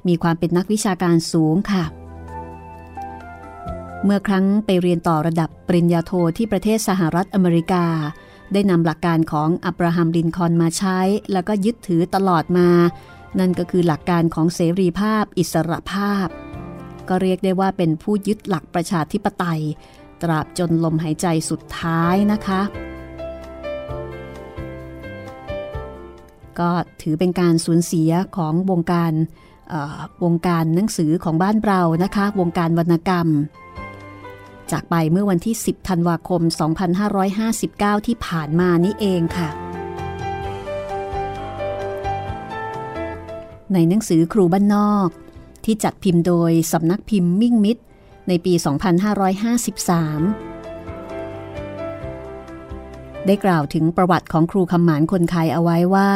[0.08, 1.84] มีความเป็นนักวิชาการสูงค่ะ
[4.04, 7.84] เมื่อครั้งไปเรียนต่อระดับปริญญาโทที่ประเทศสหรัฐอเมริกา
[8.52, 10.98] ได้นำหลักการของอับราฮัมลินคอนมาใช้
[11.32, 12.68] แล้วก็ยึดถือตลอดมา
[13.38, 16.28] นั่นก็คือหลักการของเสรีภาพ อิสระภาพ
[17.08, 19.62] ก็เรียกได้ว่าเป็นผู้ยึดหลักประชาธิปไตย
[20.22, 22.60] ตราบจนลมหายใจสุดท้ายนะคะ
[26.60, 26.70] ก็
[27.02, 29.12] ถือเป็นการสูญเสียของวงการ
[30.24, 33.28] วงการหนังสือของบ้านเรานะคะ วงการวรรณกรรม
[34.70, 36.42] จากไปเมื่อวันที่ 10 ธันวาคม
[37.24, 39.48] 2559 ที่ผ่านมานี้เองค่ะ
[43.72, 45.08] ในหนังสือครูบ้านนอก
[45.64, 47.82] ที่จัดพิมพ์โดยสำนักพิมพ์มิ่งมิตร
[48.28, 50.47] ในปี 2553
[53.28, 56.12] ได้กล่าวถึงประวัติของครูคำหมานคนไทยเอาไว้ว่า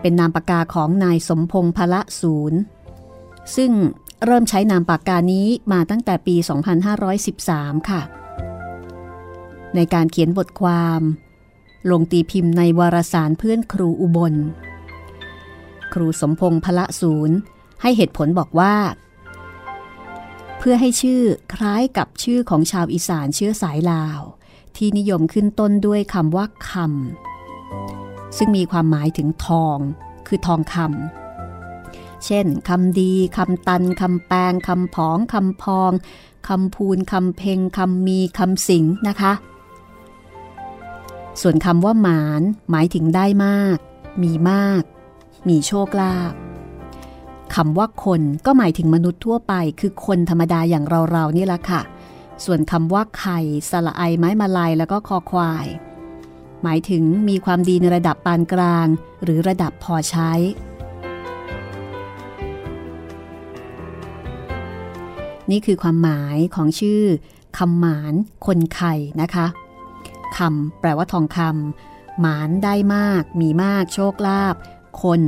[0.00, 2.60] เป็นนามปากกาของนายสมพงษ์พละศูนย์
[3.56, 3.72] ซึ่ง
[4.24, 6.36] เริ่มใช้นามปากกานี้มาตั้งแต่ปี
[7.12, 8.02] 2513 ค่ะ
[9.74, 11.00] ในการเขียนบทความ
[11.90, 14.34] ลงตีพิมพ์ในวารสารเพื่อนครูอุบล
[15.92, 17.36] ครูสมพงษ์พละศูนย์
[17.82, 18.74] ให้เหตุผลบอกว่า
[20.58, 21.22] เพื่อให้ชื่อ
[21.54, 24.20] คล้ายกับชื่อของชาวอีสานเชื้อสายลาว
[24.76, 29.78] ที่นิยมขึ้นต้นด้วยคำว่าคำซึ่งมีความหมายถึงทอง
[30.26, 35.92] คือทองคำเช่นคำดีคำตันคำแปลงคำผองคำพอง
[36.48, 39.32] คำพูนคำเพงคำมีคำสิงนะคะ
[41.40, 43.76] ส่วนคำว่าหมาน หมายถึงได้มาก
[44.22, 44.82] มีมาก
[45.48, 46.34] มีโชคลาภ
[47.54, 51.80] คำว่าคนก็หมายถึงมนุษย์ทั่วไป คือคนธรรมดาอย่างเราๆนี่แหละค่ะ
[52.44, 55.66] ส่วนคำว่าไข่สละไอไม้มาลายแล้วก็คอควาย
[56.62, 58.86] หมายถึงมีความดีในระดับปานกลาง
[59.22, 60.32] หรือระดับพอใช้
[65.50, 67.02] นี่คือความหมายของชื่อ
[67.58, 68.14] คำหมาน
[68.46, 69.46] คนไข่นะคะ
[70.36, 74.54] คำแปลว่าทองคำหมานได้มาก มีมากโชคลาภ
[75.02, 75.20] คน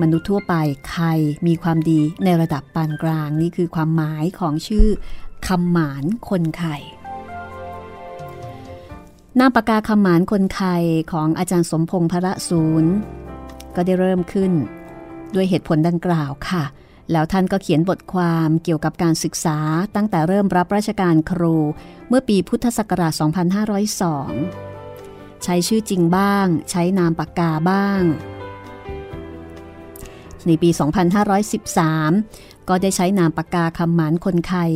[0.00, 0.54] มนุษย์ทั่วไป
[0.90, 1.06] ใคร
[1.46, 4.88] มีความดีในระดับปานกลาง นี่คือความหมายของชื่อ
[5.48, 6.76] คำหมานคนไข่
[9.38, 10.76] นาปากกาคำหมานคนไข่
[11.12, 12.92] ของอาจารย์สมพงษ์พระศูนย์
[13.74, 14.52] ก็ได้เริ่มขึ้น
[15.34, 16.64] ด้วยเหตุผลดังกล่าวค่ะ
[17.12, 19.58] แล้วท่านก็เขียนบทความเกี่ยวกับการศึกษา
[19.96, 21.56] ตั้งแต่เริ่มรับราชการครู
[22.08, 23.12] เมื่อปีพุทธศักราช
[24.08, 28.02] 2502 ใช้ชื่อจริงบ้าง ใช้นามปากกาบ้าง
[30.46, 30.70] ในปี
[31.88, 34.70] 2513 ก็ได้ใช้นามปากกาคำหมานคนไทย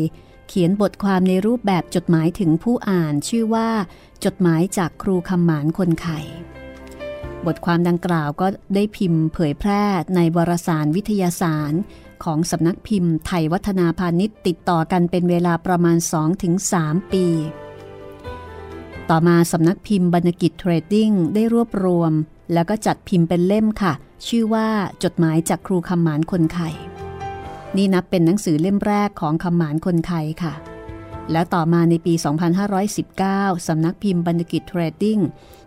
[0.49, 3.69] เขียนบทความในรูปแบบจดหมายถึงผู้อ่านชื่อว่า
[4.25, 6.21] จดหมายจากครูคำหมานคนไข่
[7.47, 9.83] บทความดังกล่าวก็ได้พิมพ์เผยแพร่
[10.17, 11.73] ในวารสารวิทยาสาร
[12.25, 15.97] ของสำนักพิมพ์ไทยวัฒนาพาณิชย์ติดต่อกันเป็นเวลาประมาณ
[16.55, 17.27] 2-3 ปี
[19.11, 22.13] ต่อมาสำนักพิมพ์บรรณกิจเทรดดิ้งได้รวบรวม
[22.53, 23.93] แล้วก็จัดพิมพ์เป็นเล่มค่ะ
[24.27, 24.69] ชื่อว่า
[25.05, 26.71] จดหมายจากครูคำหมานคนไข่
[27.77, 30.55] นี่นับเป็นหนังสือเล่มแรกของคำหมานคนไข่ค่ะ
[31.33, 32.15] แล้วต่อมาในปี
[32.91, 35.21] 2519 สำนักพิมพ์บรรกิจเทรดดิ้ง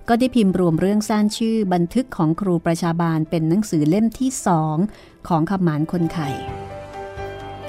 [0.07, 4.77] ก็ได้พิมพ์รวมเรื่องสั้นชื่อบันทึกของครูประชาบาลเป็นหนังสือเล่มที่สอง
[5.27, 6.29] ของคำหมานคนไข่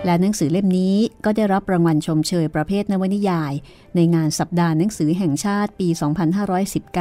[0.05, 3.53] และหนังสือเล่มนี้ก็ได้รับรางวัลชมเชยประเภทนวนิยาย
[3.95, 5.89] ในงานสัปดาห์หนังสือแห่งชาติปี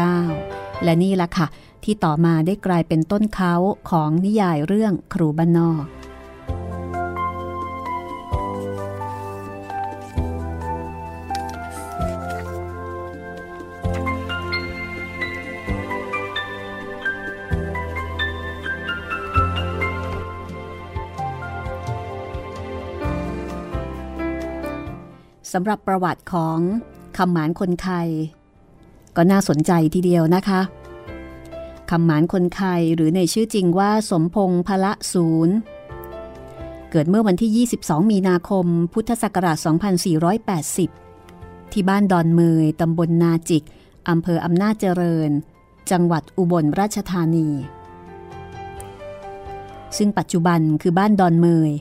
[0.05, 1.47] 2519 และนี่ล่ะค่ะ
[1.83, 3.53] ที่ต่อมาได้กลายเป็นต้นเขา
[3.89, 5.85] ของนิยายเรื่องครูบ้านนอก
[25.51, 26.59] สำหรับประวัติของ
[27.17, 28.07] คำหมานคนไทย
[29.15, 30.61] ก็น่าสนใจทีเดียวนะคะ
[31.91, 35.55] คำหมานคนไทยหรือในชื่อจริงว่าสมพงษ์พละศูนย์
[36.91, 39.57] เกิดเมื่อวันที่ 22 มีนาคม พุทธศักราช
[40.85, 43.63] 2480 ที่บ้านดอนเมยตำบลนาจิก
[44.09, 45.31] อำเภออำนาจเจริญ
[45.91, 47.49] จังหวัดอุบลราชธานี
[49.97, 51.71] ซึ่งปัจจุบันคือบ้านดอนเมย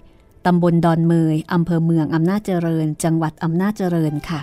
[0.46, 4.40] ตำบลดอนเมยอำเภอเมืองอำนาจเจริญ จังหวัดอำนาจเจริญค่ะ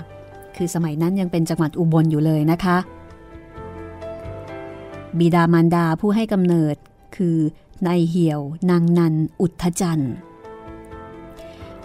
[0.55, 2.77] คือสมัยนั้นยังเป็นจังหวัดอุบลอยู่เลยนะคะ
[5.19, 6.75] บิดามารดาผู้ให้กำเนิด
[7.15, 7.38] คือ
[7.88, 10.13] นายเหี่ยว นางนัน อุทธจันทร์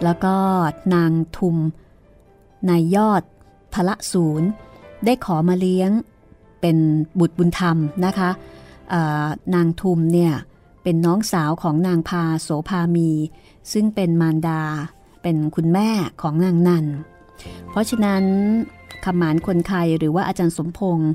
[0.03, 0.35] แล้วก็
[0.95, 1.57] นางทุม
[2.69, 3.23] นายยอด
[3.73, 4.49] พละศูนย์
[5.05, 5.91] ได้ขอมาเลี้ยง
[6.61, 6.77] เป็น
[7.19, 8.29] บุตรบุญธรรมนะคะ
[9.55, 10.33] นางทุมเนี่ย
[10.83, 13.09] เป็นน้องสาวของนางพาโสภามี
[13.71, 14.61] ซึ่งเป็นมารดา
[15.21, 15.89] เป็นคุณแม่
[16.21, 16.85] ของนางนัน
[17.69, 18.23] เพราะฉะนั้น
[19.05, 21.11] ขมานคนไทยหรือว่าอาจารย์สมพงษ์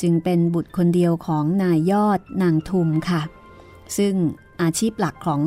[0.00, 3.22] จึงเป็นบุตรคนเดียวของนายยอดนางทุมค่ะ
[3.96, 4.14] ซึ่ง
[4.62, 5.40] อาชีพหลักของ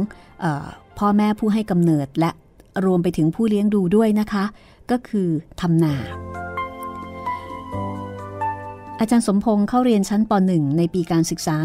[0.43, 2.31] ออพ่อแม่ผู้ให้กำเนิดและ
[2.85, 4.45] รวมไปถึงผู้เลี้ยงดูด้วยนะคะ
[4.91, 5.27] ก็คือ
[5.61, 5.95] ทำนา
[9.01, 11.55] อาจารย์สมพงษ์เข้าเรียนชั้นป .1 ในปีการศึกษา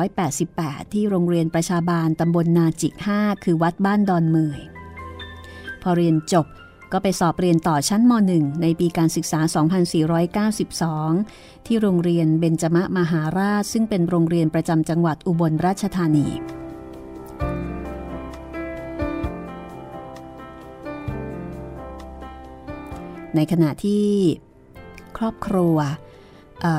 [0.00, 4.60] 2488 ที่โรงเรียนประชาบาลตำบลนาจิก 5 คือวัดบ้านดอนเมย
[5.82, 6.46] พอเรียนจบ
[6.92, 9.40] ก็ไปสอบเรียนต่อชั้นม .1 ในปีการศึกษา
[10.92, 16.26] 2492 ที่โรงเรียนเบญจมะมหาราช ซึ่งเป็นโรงเรียนประจำจังหวัดอุบลราชธานี
[23.34, 24.06] ในขณะที่
[25.16, 25.78] ครอบครัว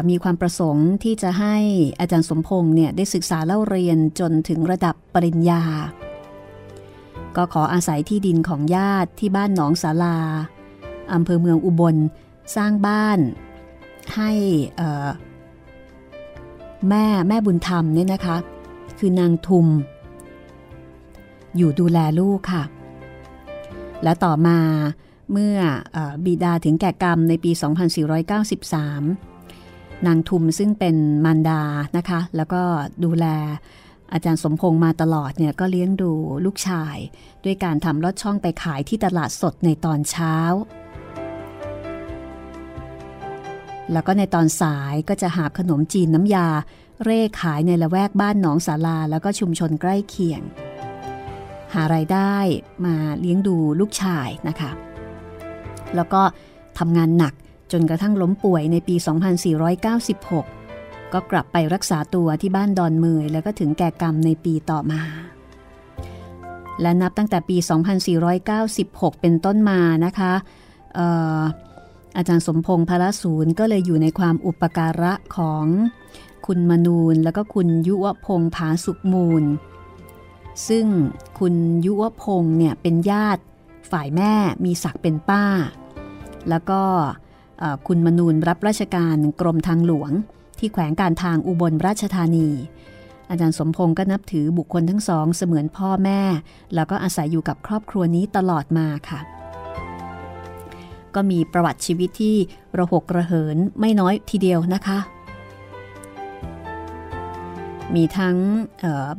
[0.09, 1.55] มีความประสงค์ที่จะให้
[1.99, 5.63] อาจารย์สมพงษ์เนี่ยได้ศึกษาเล่าเรียนจนถึงระดับปริญญา
[7.35, 10.17] ก็ขออาศัยที่ดินของญาติที่บ้านหนองสาลา
[11.13, 11.95] อำเภอเมืองอุบล
[12.55, 13.19] สร้างบ้าน
[14.15, 14.31] ให้
[16.89, 18.37] แม่แม่บุญธรรมเนี่ยนะคะ
[18.99, 19.67] คือนางทุม
[21.57, 22.63] อยู่ดูแลลูกค่ะ
[24.03, 24.59] และต่อมา
[25.31, 25.57] เมื่อ
[25.95, 27.51] อบิดาถึงแก่กรรมในปี
[28.31, 29.30] 2493
[30.07, 30.95] นางทุมซึ่งเป็น
[31.25, 31.61] มารดา
[31.97, 32.61] นะคะ แล้วก็
[33.03, 33.25] ดูแล
[34.13, 36.11] อาจารย์สมพงษ์มาตลอดเนี่ยก็เลี้ยงดู
[36.45, 36.97] ลูกชาย
[37.43, 40.35] ด้วยการทำลอดช่องไปขายที่ตลาดสดในตอนเช้า
[43.91, 46.47] แล้วก็ในตอนสายก็จะหาขนมจีนน้ำยา
[47.03, 50.41] เร่ขายในละแวกบ้านหนองสาลาแล้วก็ชุมชนใกล้เคียง
[51.73, 52.35] หารายได้
[52.85, 54.71] มาเลี้ยงดูลูกชายนะคะ
[55.95, 56.21] แล้วก็
[56.79, 57.33] ทำงานหนัก
[57.71, 58.95] จนกระทั่งล้มป่วยในปี
[59.79, 65.01] 2496 ก็กลับไปรักษาตัวที่บ้านดอนเมยแล้วก็ถึงแก่กรรมในปีต่อมา
[66.81, 67.57] และนับตั้งแต่ปี
[68.39, 70.33] 2496 เป็นต้นมานะคะ
[72.17, 75.65] อาจารย์สมพงษ์พระศูนย์ก็เลยอยู่ในความอุปการะของ
[76.45, 79.43] คุณมนูนแล้วก็คุณยุวพงษ์ผาสุกมูล
[80.67, 80.85] ซึ่ง
[81.39, 81.55] คุณ
[81.85, 83.43] ยุวพงษ์เนี่ยเป็นญาติ
[83.91, 84.33] ฝ่ายแม่
[84.65, 85.45] มีศักดิ์เป็นป้า
[86.49, 86.81] แล้วก็
[87.87, 90.11] คุณมนูนรับราชการกรมทางหลวง
[90.59, 92.49] ที่แขวงการทางอุบลราชธานี
[93.29, 96.21] อาจารย์สมพงศ์ก็นับถือบุคคลทั้งสองเสมือนพ่อแม่
[96.75, 99.19] แล้วก็อาศัยอยู่กับครอบครัวนี้ตลอดมาค่ะ
[101.15, 102.35] ก็มีประวัติชีวิตที่
[102.77, 104.99] ระหกระเหินไม่น้อยทีเดียวนะคะ
[107.95, 108.37] มีทั้ง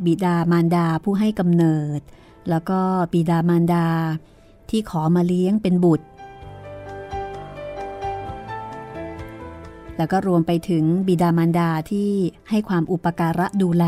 [0.05, 2.01] บิดามารดาผู้ให้กำเนิด
[2.51, 2.81] แล้วก็
[3.13, 3.87] บิดามารดา
[4.71, 6.07] ที่ขอมาเลี้ยงเป็นบุตร
[10.03, 12.11] แล้วก็รวมไปถึงบิดามารดาที่
[12.51, 13.85] ให้ความอุปการะดูแล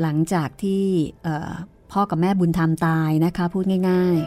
[0.00, 0.84] หลังจากที่
[1.92, 4.18] พ่อกับแม่บุญธรรมตายนะคะพูดง่าย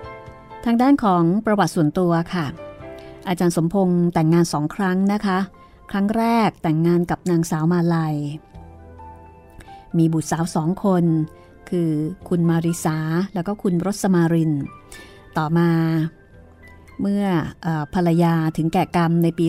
[0.00, 2.46] ๆ ทางด้านของประวัติส่วนตัวค่ะ
[3.28, 5.38] อาจารย์สมพงษ์แต่งงานสองครั้งนะคะ
[5.90, 8.16] ครั้งแรกแต่งงานกับนางสาวมาลัย
[9.98, 11.04] มีบุตรสาวสองคน
[11.70, 11.90] คือ
[12.28, 12.98] คุณมาริสา
[13.34, 14.52] แล้วก็คุณรสมาริน
[15.38, 15.70] ต่อมา
[17.00, 17.24] เมื่อ
[17.66, 19.46] อภรรยาถึงแก่กรรมในปี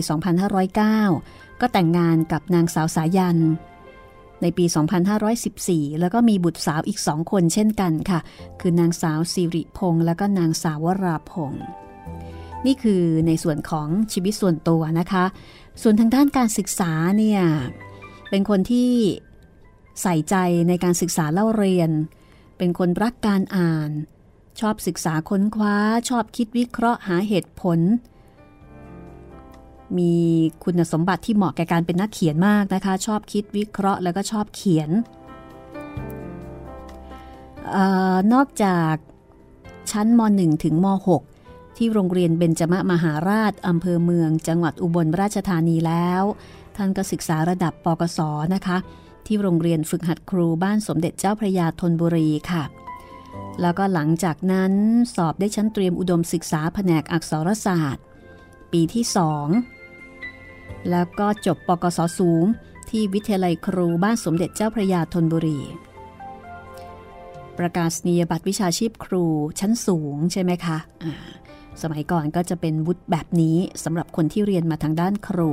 [0.78, 3.38] 2509 ก็แต่งงานกับนางสาวสายัน
[4.42, 4.64] ในปี
[5.32, 8.20] 2514 แล้วก็มีบุตรสาวอีกสองคนเช่นกันค่ะ
[8.60, 11.64] คือนางสาวสิริพงษ์และก็นางสาววราพงษ์
[12.66, 15.24] นี่คือในส่วนของชีวิตส่วนตัวนะคะ
[15.82, 17.42] ส่วนทางด้านการศึกษาเนี่ย
[18.30, 18.90] เป็นคนที่
[20.02, 20.36] ใส่ใจ
[20.68, 21.90] ในการศึกษาเล่าเรียน
[22.58, 23.90] เป็นคนรักการอ่าน
[24.60, 25.76] ชอบศึกษาค้นคว้า
[26.08, 27.78] ชอบคิดวิเคราะห์หาเหตุผล
[29.98, 30.14] มี
[30.64, 34.90] คุณสมบัติที่เหมาะแก่การเป็นนักเขียนมากนะคะ ชอบคิดวิเคราะห์แล้วก็ชอบเขียน
[37.74, 37.76] อ
[38.14, 38.94] อนอกจาก
[39.90, 40.86] ชั้นม .1 ถึงม
[41.32, 46.22] .6 ที่โรงเรียนเบญจมมหาราชอำเภอเมือง จังหวัดอุบลราชธานีแล้ว
[46.76, 48.18] ท่านก็ศึกษาระดับปกศ
[48.54, 48.76] นะคะ
[49.26, 52.64] ที่โรงเรียนฝึกหัดครูบ้านสมเด็จเจ้าพระยาธนบุรีค่ะ
[53.60, 54.72] แล้วก็หลังจากนั้น
[55.14, 58.04] สอบได้ชั้นเตรียมอุดมศึกษาแผนกอักษรศาสตร์
[58.72, 59.48] ปีที่สอง
[60.90, 62.44] แล้วก็จบปกศสูง
[62.90, 65.60] ที่วิทยาลัยครูบ้านสมเด็จเจ้าพระยาธนบุรี
[67.58, 69.24] ประกาศนียบัตรวิชาชีพครู
[69.60, 71.14] ชั้นสูงใช่ไหมคะะ
[71.82, 75.50] สมัยก่อนก็จะเป็นวุฒิแบบนี้สำหรับคนที่เรียนมาทางด้านครู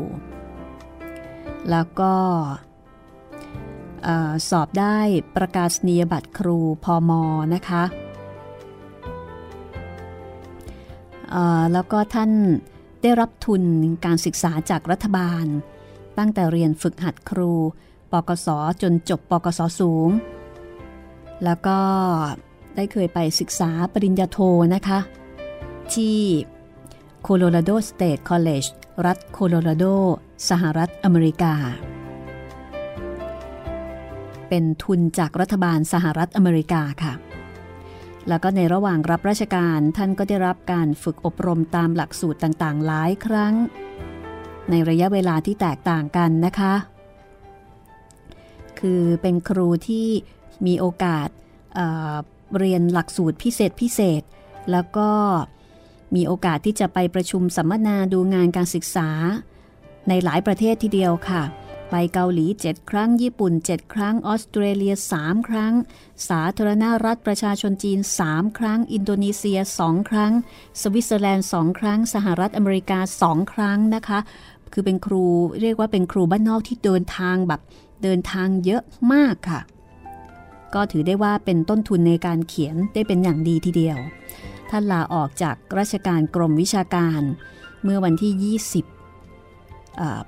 [1.71, 2.13] แล้วก็
[4.49, 4.97] สอบได้
[5.35, 7.23] ประกาศนียบัตรครูพอมอ
[7.53, 7.83] นะคะ
[11.73, 12.31] แล้วก็ท่าน
[13.01, 13.63] ได้รับทุน
[14.05, 15.45] การศึกษาจากรัฐบาล
[16.17, 17.51] ตั้งแต่เรียนฝึกหัดครู
[18.11, 18.47] ปกศ
[18.81, 20.09] จนจบปกศสูง
[21.43, 21.79] แล้วก็
[22.75, 24.39] ได้เคยไปศึกษาปริญญาโท
[24.75, 24.99] นะคะ
[25.93, 26.17] ที่
[27.21, 28.65] Colorado State College
[29.05, 29.85] รัฐโคโลราโด
[30.49, 31.53] สหรัฐอเมริกา
[34.49, 37.13] เป็นทุนจากรัฐบาลสหรัฐอเมริกาค่ะ
[38.29, 43.53] แล้วก็ในระหว่างรับราชการท่านก็ได้รับการฝึกอบรมตามหลักสูตรต่างๆ หลายครั้ง
[44.69, 46.73] ในระยะเวลาที่แตกต่างกันนะคะ
[48.79, 50.07] คือเป็นครูที่
[50.67, 51.29] มีโอกาส
[51.75, 54.21] เเรียนหลักสูตรพิเศษพิเศษ
[54.71, 55.09] แล้วก็
[56.15, 59.09] มีโอกาสที่จะไปประชุมสัมมนาดูงานการศึกษา
[60.09, 61.43] ในหลายประเทศทีเดียวค่ะ
[61.89, 65.73] ไปเกาหลี 7 ครั้ง ญี่ปุ่น 7 ครั้ง ออสเตรเลีย 3 ครั้ง
[66.29, 70.31] สาธารณรัฐประชาชนจีน 3 ครั้ง อินโดนีเซีย 2 ครั้ง
[70.81, 74.19] สวิตเซอร์แลนด์ 2 ครั้ง สหรัฐอเมริกา 2 ครั้งนะคะ
[74.73, 75.23] คือเป็นครู
[75.61, 77.61] เรียกว่าเป็นครูบ้านนอกที่เดินทางแบบ
[78.03, 78.83] เดินทางเยอะ
[79.13, 79.61] มากค่ะ
[80.73, 83.97] ก็ถือได้ว่าเป็นต้นทุนในการเขียนได้เป็นอย่างดีทีเดียว
[84.69, 87.21] ท่านลาออกจากราชการกรมวิชาการ
[87.83, 88.96] เมื่อวันที่ 20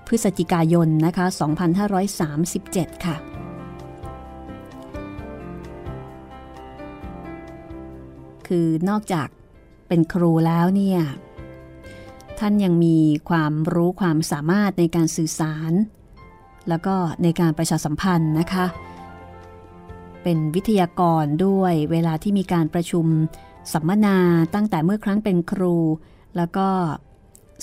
[0.06, 1.26] พฤศจิกายนนะคะ
[2.16, 3.16] 2537 ค่ะ
[8.48, 9.28] คือนอกจาก
[9.88, 11.02] เป็นครูแล้วเนี่ย
[12.40, 12.98] ท่านยังมี
[13.30, 15.72] ความรู้ความสามารถในการสื่อสาร
[16.70, 18.66] แล้วก็ในการประชาสัมพันธ์นะคะ
[20.24, 23.06] เป็นวิทยากรด้วยเวลาที่มีการประชุม
[23.74, 24.18] สัมมนา
[24.56, 25.76] ตั้งแต่เมื่อครั้งเป็นครู
[26.38, 26.68] แล้วก็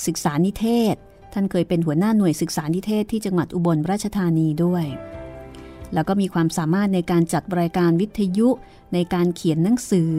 [0.06, 0.96] ศึกษานิเทศ
[1.38, 4.84] ท่านเคยเป็นหัวหน้าหน่วยศึกษานิเทศที่จังหวัดอุบลราชธานีด้วย
[5.94, 8.48] แล้วก็มีความสามารถในการจัดรายการวิทยุ
[8.94, 10.12] ในการเขียนหนังสือ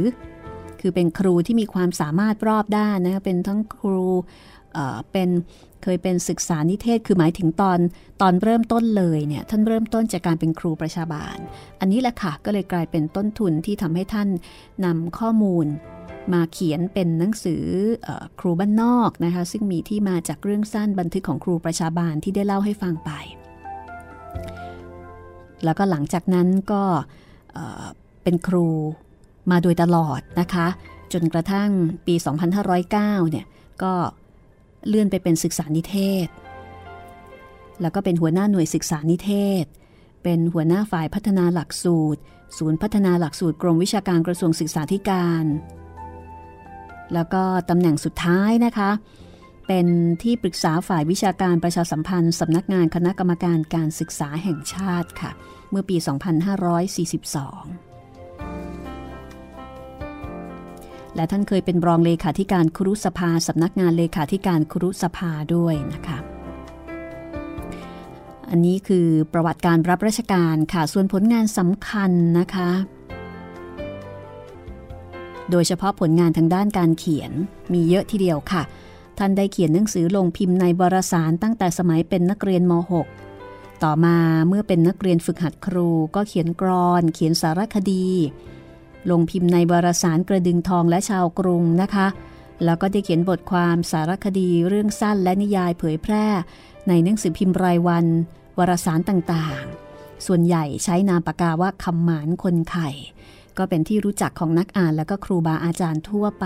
[0.82, 4.08] คือเป็นครูที่มีความสามารถรอบด้านนะเป็นทั้งครู
[5.12, 5.30] เป็น
[5.84, 7.80] เคยเป็นศึกษานิเทศ คือหมายถึงตอน
[8.22, 11.38] ตอนเริ่มต้นเลยเนี่ยท่านเริ่มต้นจากการเป็นครูประชาบาล
[11.80, 14.30] อันนี้แหละค่ะก็เลยกลายเป็นต้นทุนที่ทำให้ท่าน
[14.86, 15.68] นำข้อมูล
[16.34, 17.66] มาเขียนเป็นหนังสือ
[18.08, 18.10] อ
[18.40, 23.12] ครูบ้านนอกนะคะซึ่งมีที่มาจากเรื่องสั้นบันทึกของครูประชาบาลที่ได้เล่าให้ฟังไป
[25.64, 26.84] แล้วก็หลังจากนั้นก็
[28.24, 28.68] เป็นครู
[29.52, 30.68] มาโดยตลอดนะคะ
[31.14, 31.70] จนกระทั่ง
[32.08, 32.16] ปี
[32.68, 32.92] 2509
[33.32, 33.46] เนี่ย
[33.84, 33.94] ก็
[34.88, 36.28] เลื่อนไปเป็นศึกษานิเทศ
[37.82, 39.32] แล้วก็เป็นหัวหน้าหน่วยศึกษานิเท
[39.64, 39.66] ศ
[40.24, 42.20] เป็นหัวหน้าฝ่ายพัฒนาหลักสูตร
[42.58, 45.46] ศูนย์พัฒนาหลักสูตรกรมวิชาการกระทรวงศึกษาธิการ
[47.14, 48.92] แล้วก็ตำแหน่งสุดท้ายนะคะ
[49.68, 49.88] เป็น
[50.24, 55.32] ที่ปรึกษาฝ่ายวิชาการประชาสัมพันธ์สำนักงานคณะกรรมการการศึกษาแห่งชาติค่ะ
[55.70, 56.08] เมื่อปี 2542
[61.16, 66.18] และท่านเคยเป็นรองเลขาธิการครุสภาสำนักงานเลขาธิการครุสภาด้วยนะคะ
[68.50, 72.70] อันนี้คือประวัติการรับราชการค่ะ ส่วนผลงานสำคัญนะคะ
[75.52, 77.32] โดยเฉพาะผลงานทางด้านการเขียน
[77.74, 78.64] มีเยอะทีเดียวค่ะ
[79.18, 82.74] ท่านได้เขียนหนังสือลงพิมพ์ในวารสารตั้งแต่สมัยเป็นนักเรียนม
[83.28, 84.18] .6 ต่อมา
[84.48, 88.08] เมื่อเป็นนักเรียนฝึกหัดครูก็เขียนกรอน เขียนสารคดี
[89.10, 92.08] ลงพิมพ์ในวารสารกระดึงทองและชาวกรุงนะคะ
[92.64, 96.26] แล้วก็ได้เขียนบทความสารคดีเรื่องสั้นและนิยายเผยแพร่
[96.88, 98.06] ในหนังสือพิมพ์รายวัน
[98.58, 102.90] วารสารต่างๆ ส่วนใหญ่ใช้นามปากกาว่าคำหมานคนไข่
[103.60, 106.46] ก็เป็นที่รู้จักของนักอ่านและก็ครูบาอาจารย์ทั่วไป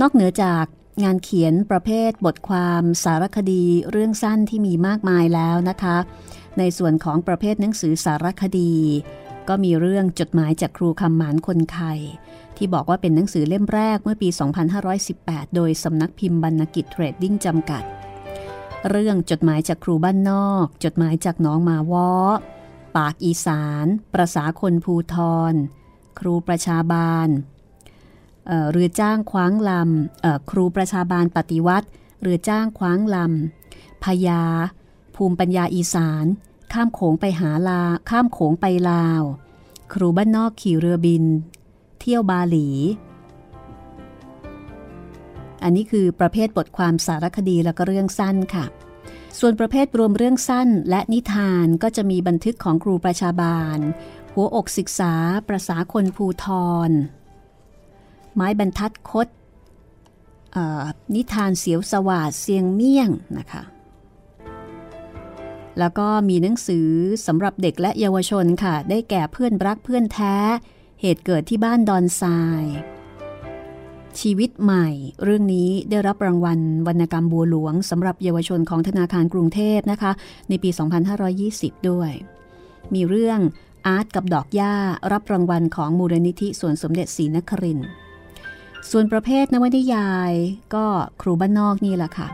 [0.00, 0.64] นอกเหนือจาก
[1.04, 5.96] งานเขียนประเภทบทความสารคดีเรื่องสั้นที่มีมากมายแล้วนะคะ
[6.58, 8.74] ในส่วนของประเภทหนังสือสารคดี
[9.48, 11.94] ก็มีเรื่องจดหมายจากครูคำหมานคนไข่
[12.56, 14.28] ที่บอกว่าเป็นหนังสือเล่มแรกเมื่อปี
[14.92, 17.84] 2518 โดยสำนักพิมพ์บรรณกิจเทรดดิ้งจำกัด
[18.88, 22.10] เรื่องจดหมายจากครูบ้านนอก จดหมายจากน้องมาวอ
[22.96, 25.16] ปากอีสาน ประษาคนภูท
[25.52, 25.54] ร
[26.18, 27.28] ครูประชาบาล
[28.70, 31.88] เรือจ้างคว้างลำครูประชาบาลปฏิวัติ
[32.20, 34.42] เรือจ้างคว้างลำพยา
[35.16, 36.24] ภูมิปัญญาอีสาน
[36.72, 39.22] ข้ามโขงไปหาลา ข้ามโขงไปลาว
[39.92, 41.24] ครูบ้านนอกขี่เรือบิน
[42.00, 42.68] เที่ยวบาหลี
[45.64, 48.64] อันนี้คือประเภทบทความสารคดีแล้วก็เรื่องสั้นค่ะ
[49.38, 53.78] ส่วนประเภทรวมเรื่องสั้นและนิทานก็จะมีบันทึกของครูประชาบาล
[54.34, 55.14] หัวอกศึกษา
[55.48, 56.46] ประษาคนภูท
[56.88, 56.90] ร
[58.34, 59.28] ไม้บรรทัดคด
[61.14, 63.62] นิทานเสียวสวาดเสียงเมี่ยงนะคะ
[65.78, 66.88] แล้วก็มีหนังสือ
[67.26, 70.36] สำหรับเด็กและเยาวชนค่ะ ได้แก่เพื่อนรักเพื่อนแท้
[71.00, 72.64] เหตุเกิดที่บ้านดอนทราย
[74.20, 74.88] ชีวิตใหม่
[75.24, 80.12] เรื่องนี้ได้รับรางวัลวรรณกรรมบัวหลวงสำหรับเยาวชนของธนาคารกรุงเทพนะคะ
[80.48, 80.70] ในปี
[81.28, 82.10] 2520 ด้วย
[82.94, 83.40] มีเรื่อง
[83.86, 84.74] อาร์ตกับดอกหญ้า
[85.12, 87.80] รับรางวัลของมูลนิธิสวนสมเด็จศรีนคริน
[88.90, 90.32] ส่วนประเภทนวนิยาย
[90.74, 90.86] ก็
[91.20, 92.28] ครูบ้านนอกนี่แหละค่ะ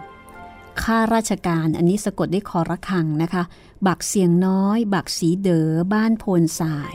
[0.83, 3.43] ข้าราชการอันนี้สะกดด้วยคอระคังนะคะ
[3.87, 6.95] บักเสียงน้อย บักสีเด๋อบ้านโพนสาย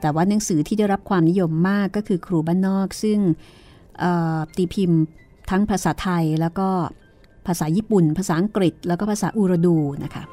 [0.00, 3.18] แต่ว่าหนังสือที่ได้รับความนิยมมากก็คือครูบ้านนอก ซึ่ง
[4.56, 5.00] ตีพิมพ์
[5.50, 6.68] ทั้งภาษาไทยแล้วก็
[7.46, 10.24] ภาษาญี่ปุ่น ภาษาอังกฤษ แล้วก็ภาษาอูรดูนะคะ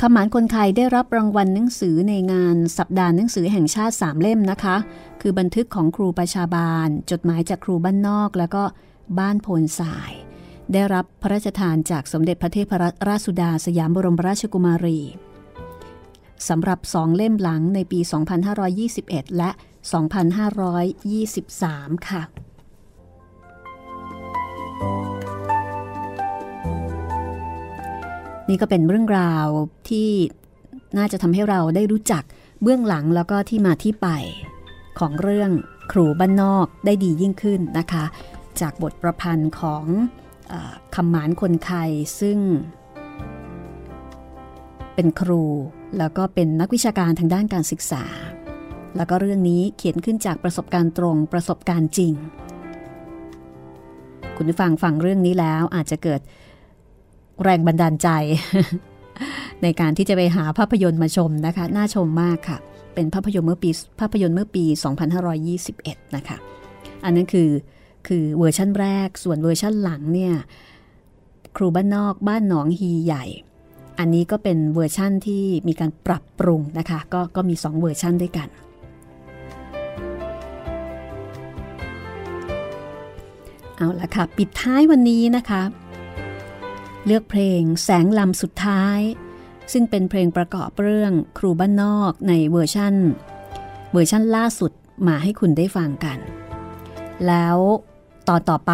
[0.00, 4.76] คำหมานคนไทยได้รับรางวัลหนังสือในงานสัปดาห์หนังสือแห่งชาติสามเล่มนะคะ
[5.20, 8.62] คือบันทึกของครูประชาบาล จดหมายจากครูบ้านนอก แล้วก็
[9.18, 10.12] บ้านโพนสาย
[10.72, 12.76] ได้รับพระราชทานจากสมเด็จพระเทพร
[13.08, 14.98] ราชสุดาสยามบรมราชกุมารี
[16.48, 18.00] สำหรับสองเล่มหลังในปี
[18.68, 19.50] 2521 และ
[21.14, 22.22] 2523 ค่ะ
[28.48, 29.46] นี่ก็เป็นเรื่องราว
[29.88, 30.10] ที่
[30.98, 32.24] น่าจะทำให้เราได้รู้จัก
[32.62, 34.08] เบื้องหลังแล้วก็ที่มาที่ไป
[34.98, 35.50] ของเรื่อง
[35.92, 38.04] ครูบ้านนอกได้ดียิ่งขึ้นนะคะ
[38.60, 39.84] จากบทประพันธ์ของ
[40.52, 40.54] อ
[40.94, 42.38] คำหมานคนไทยซึ่ง
[44.94, 45.42] เป็นครู
[45.98, 48.04] แล้วก็เป็นนักวิชาการทางด้านการศึกษา
[48.96, 52.12] แล้วก็เรื่องนี้เขียนขึ้นจากประสบการณ์ตรงประสบการณ์จริง
[54.36, 56.20] คุณผู้ฟังฟังเรื่องนี้แล้วอาจจะเกิด
[57.42, 58.08] แรงบันดาลใจ
[59.62, 62.58] ในการที่จะไปหาภาพยนตร์มาชมนะคะ น่าชมมากค่ะ
[62.94, 63.70] เป็นภาพยนตร์เมื่อปี
[64.00, 64.64] ภาพยนตร์เมื่อปี
[65.44, 66.36] 2521 นะคะ
[67.04, 67.50] อันนั้นคือ
[68.06, 70.34] คือเวอร์ชั่นแรกส่วนเวอร์ชั่นหลังเนี่ย
[71.56, 73.24] ครูบ้านนอกบ้านหนองฮีใหญ่
[73.98, 78.48] อันนี้ก็เป็นเวอร์ชั่นที่มีการปรับปรุงนะคะก็ก็มี 2 เวอร์ชั่นด้วยกัน
[83.76, 85.62] เอาละค่ะ ปิดท้ายวันนี้นะคะ
[87.06, 89.00] เลือกเพลงแสงลำสุดท้าย
[89.72, 92.94] ซึ่งเป็นเพลงประกอบเรื่องครูบ้านนอกในเวอร์ชั่น
[93.92, 94.72] เวอร์ชั่นล่าสุด
[95.06, 96.18] มาให้คุณได้ฟังกัน
[97.26, 97.56] แล้ว
[98.28, 98.72] ตอนต่อไป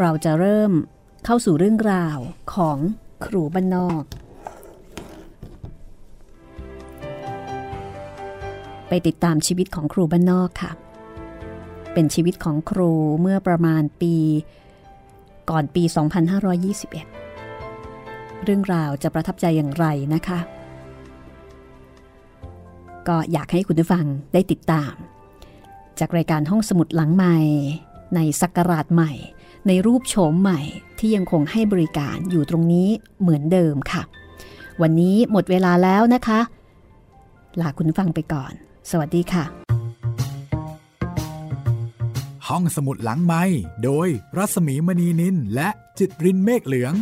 [0.00, 0.72] เราจะเริ่ม
[1.24, 2.18] เข้าสู่เรื่องราว
[2.54, 2.78] ของ
[3.26, 4.02] ครูบ้านนอก
[8.88, 10.70] ไปติดตามชีวิตของครูบ้านนอกค่ะ
[11.92, 14.14] เป็นชีวิตของครูเมื่อประมาณปี
[15.50, 15.82] ก่อนปี
[17.28, 20.38] 2521 เรื่องราวจะประทับใจอย่างไรนะคะ
[23.08, 24.94] ก็อยากให้คุณผู้ฟังได้ติดตาม
[25.98, 27.36] จากรายการห้องสมุดหลังใหม่
[28.14, 29.12] ในสักราชใหม่
[29.68, 30.60] ในรูปโฉมใหม่
[30.98, 32.88] ที่ยังคงให้บริการอยู่ตรงนี้
[33.20, 34.02] เหมือนเดิมค่ะ
[34.82, 36.40] วันนี้หมดเวลาแล้วนะคะ
[37.60, 38.52] ลาคุณฟังไปก่อน
[38.90, 39.44] สวัสดีค่ะ
[42.48, 43.42] ห้องสมุดหลังไม้
[43.84, 46.94] โดยรัศมีมณีนินและจิตรินเมฆเหลือง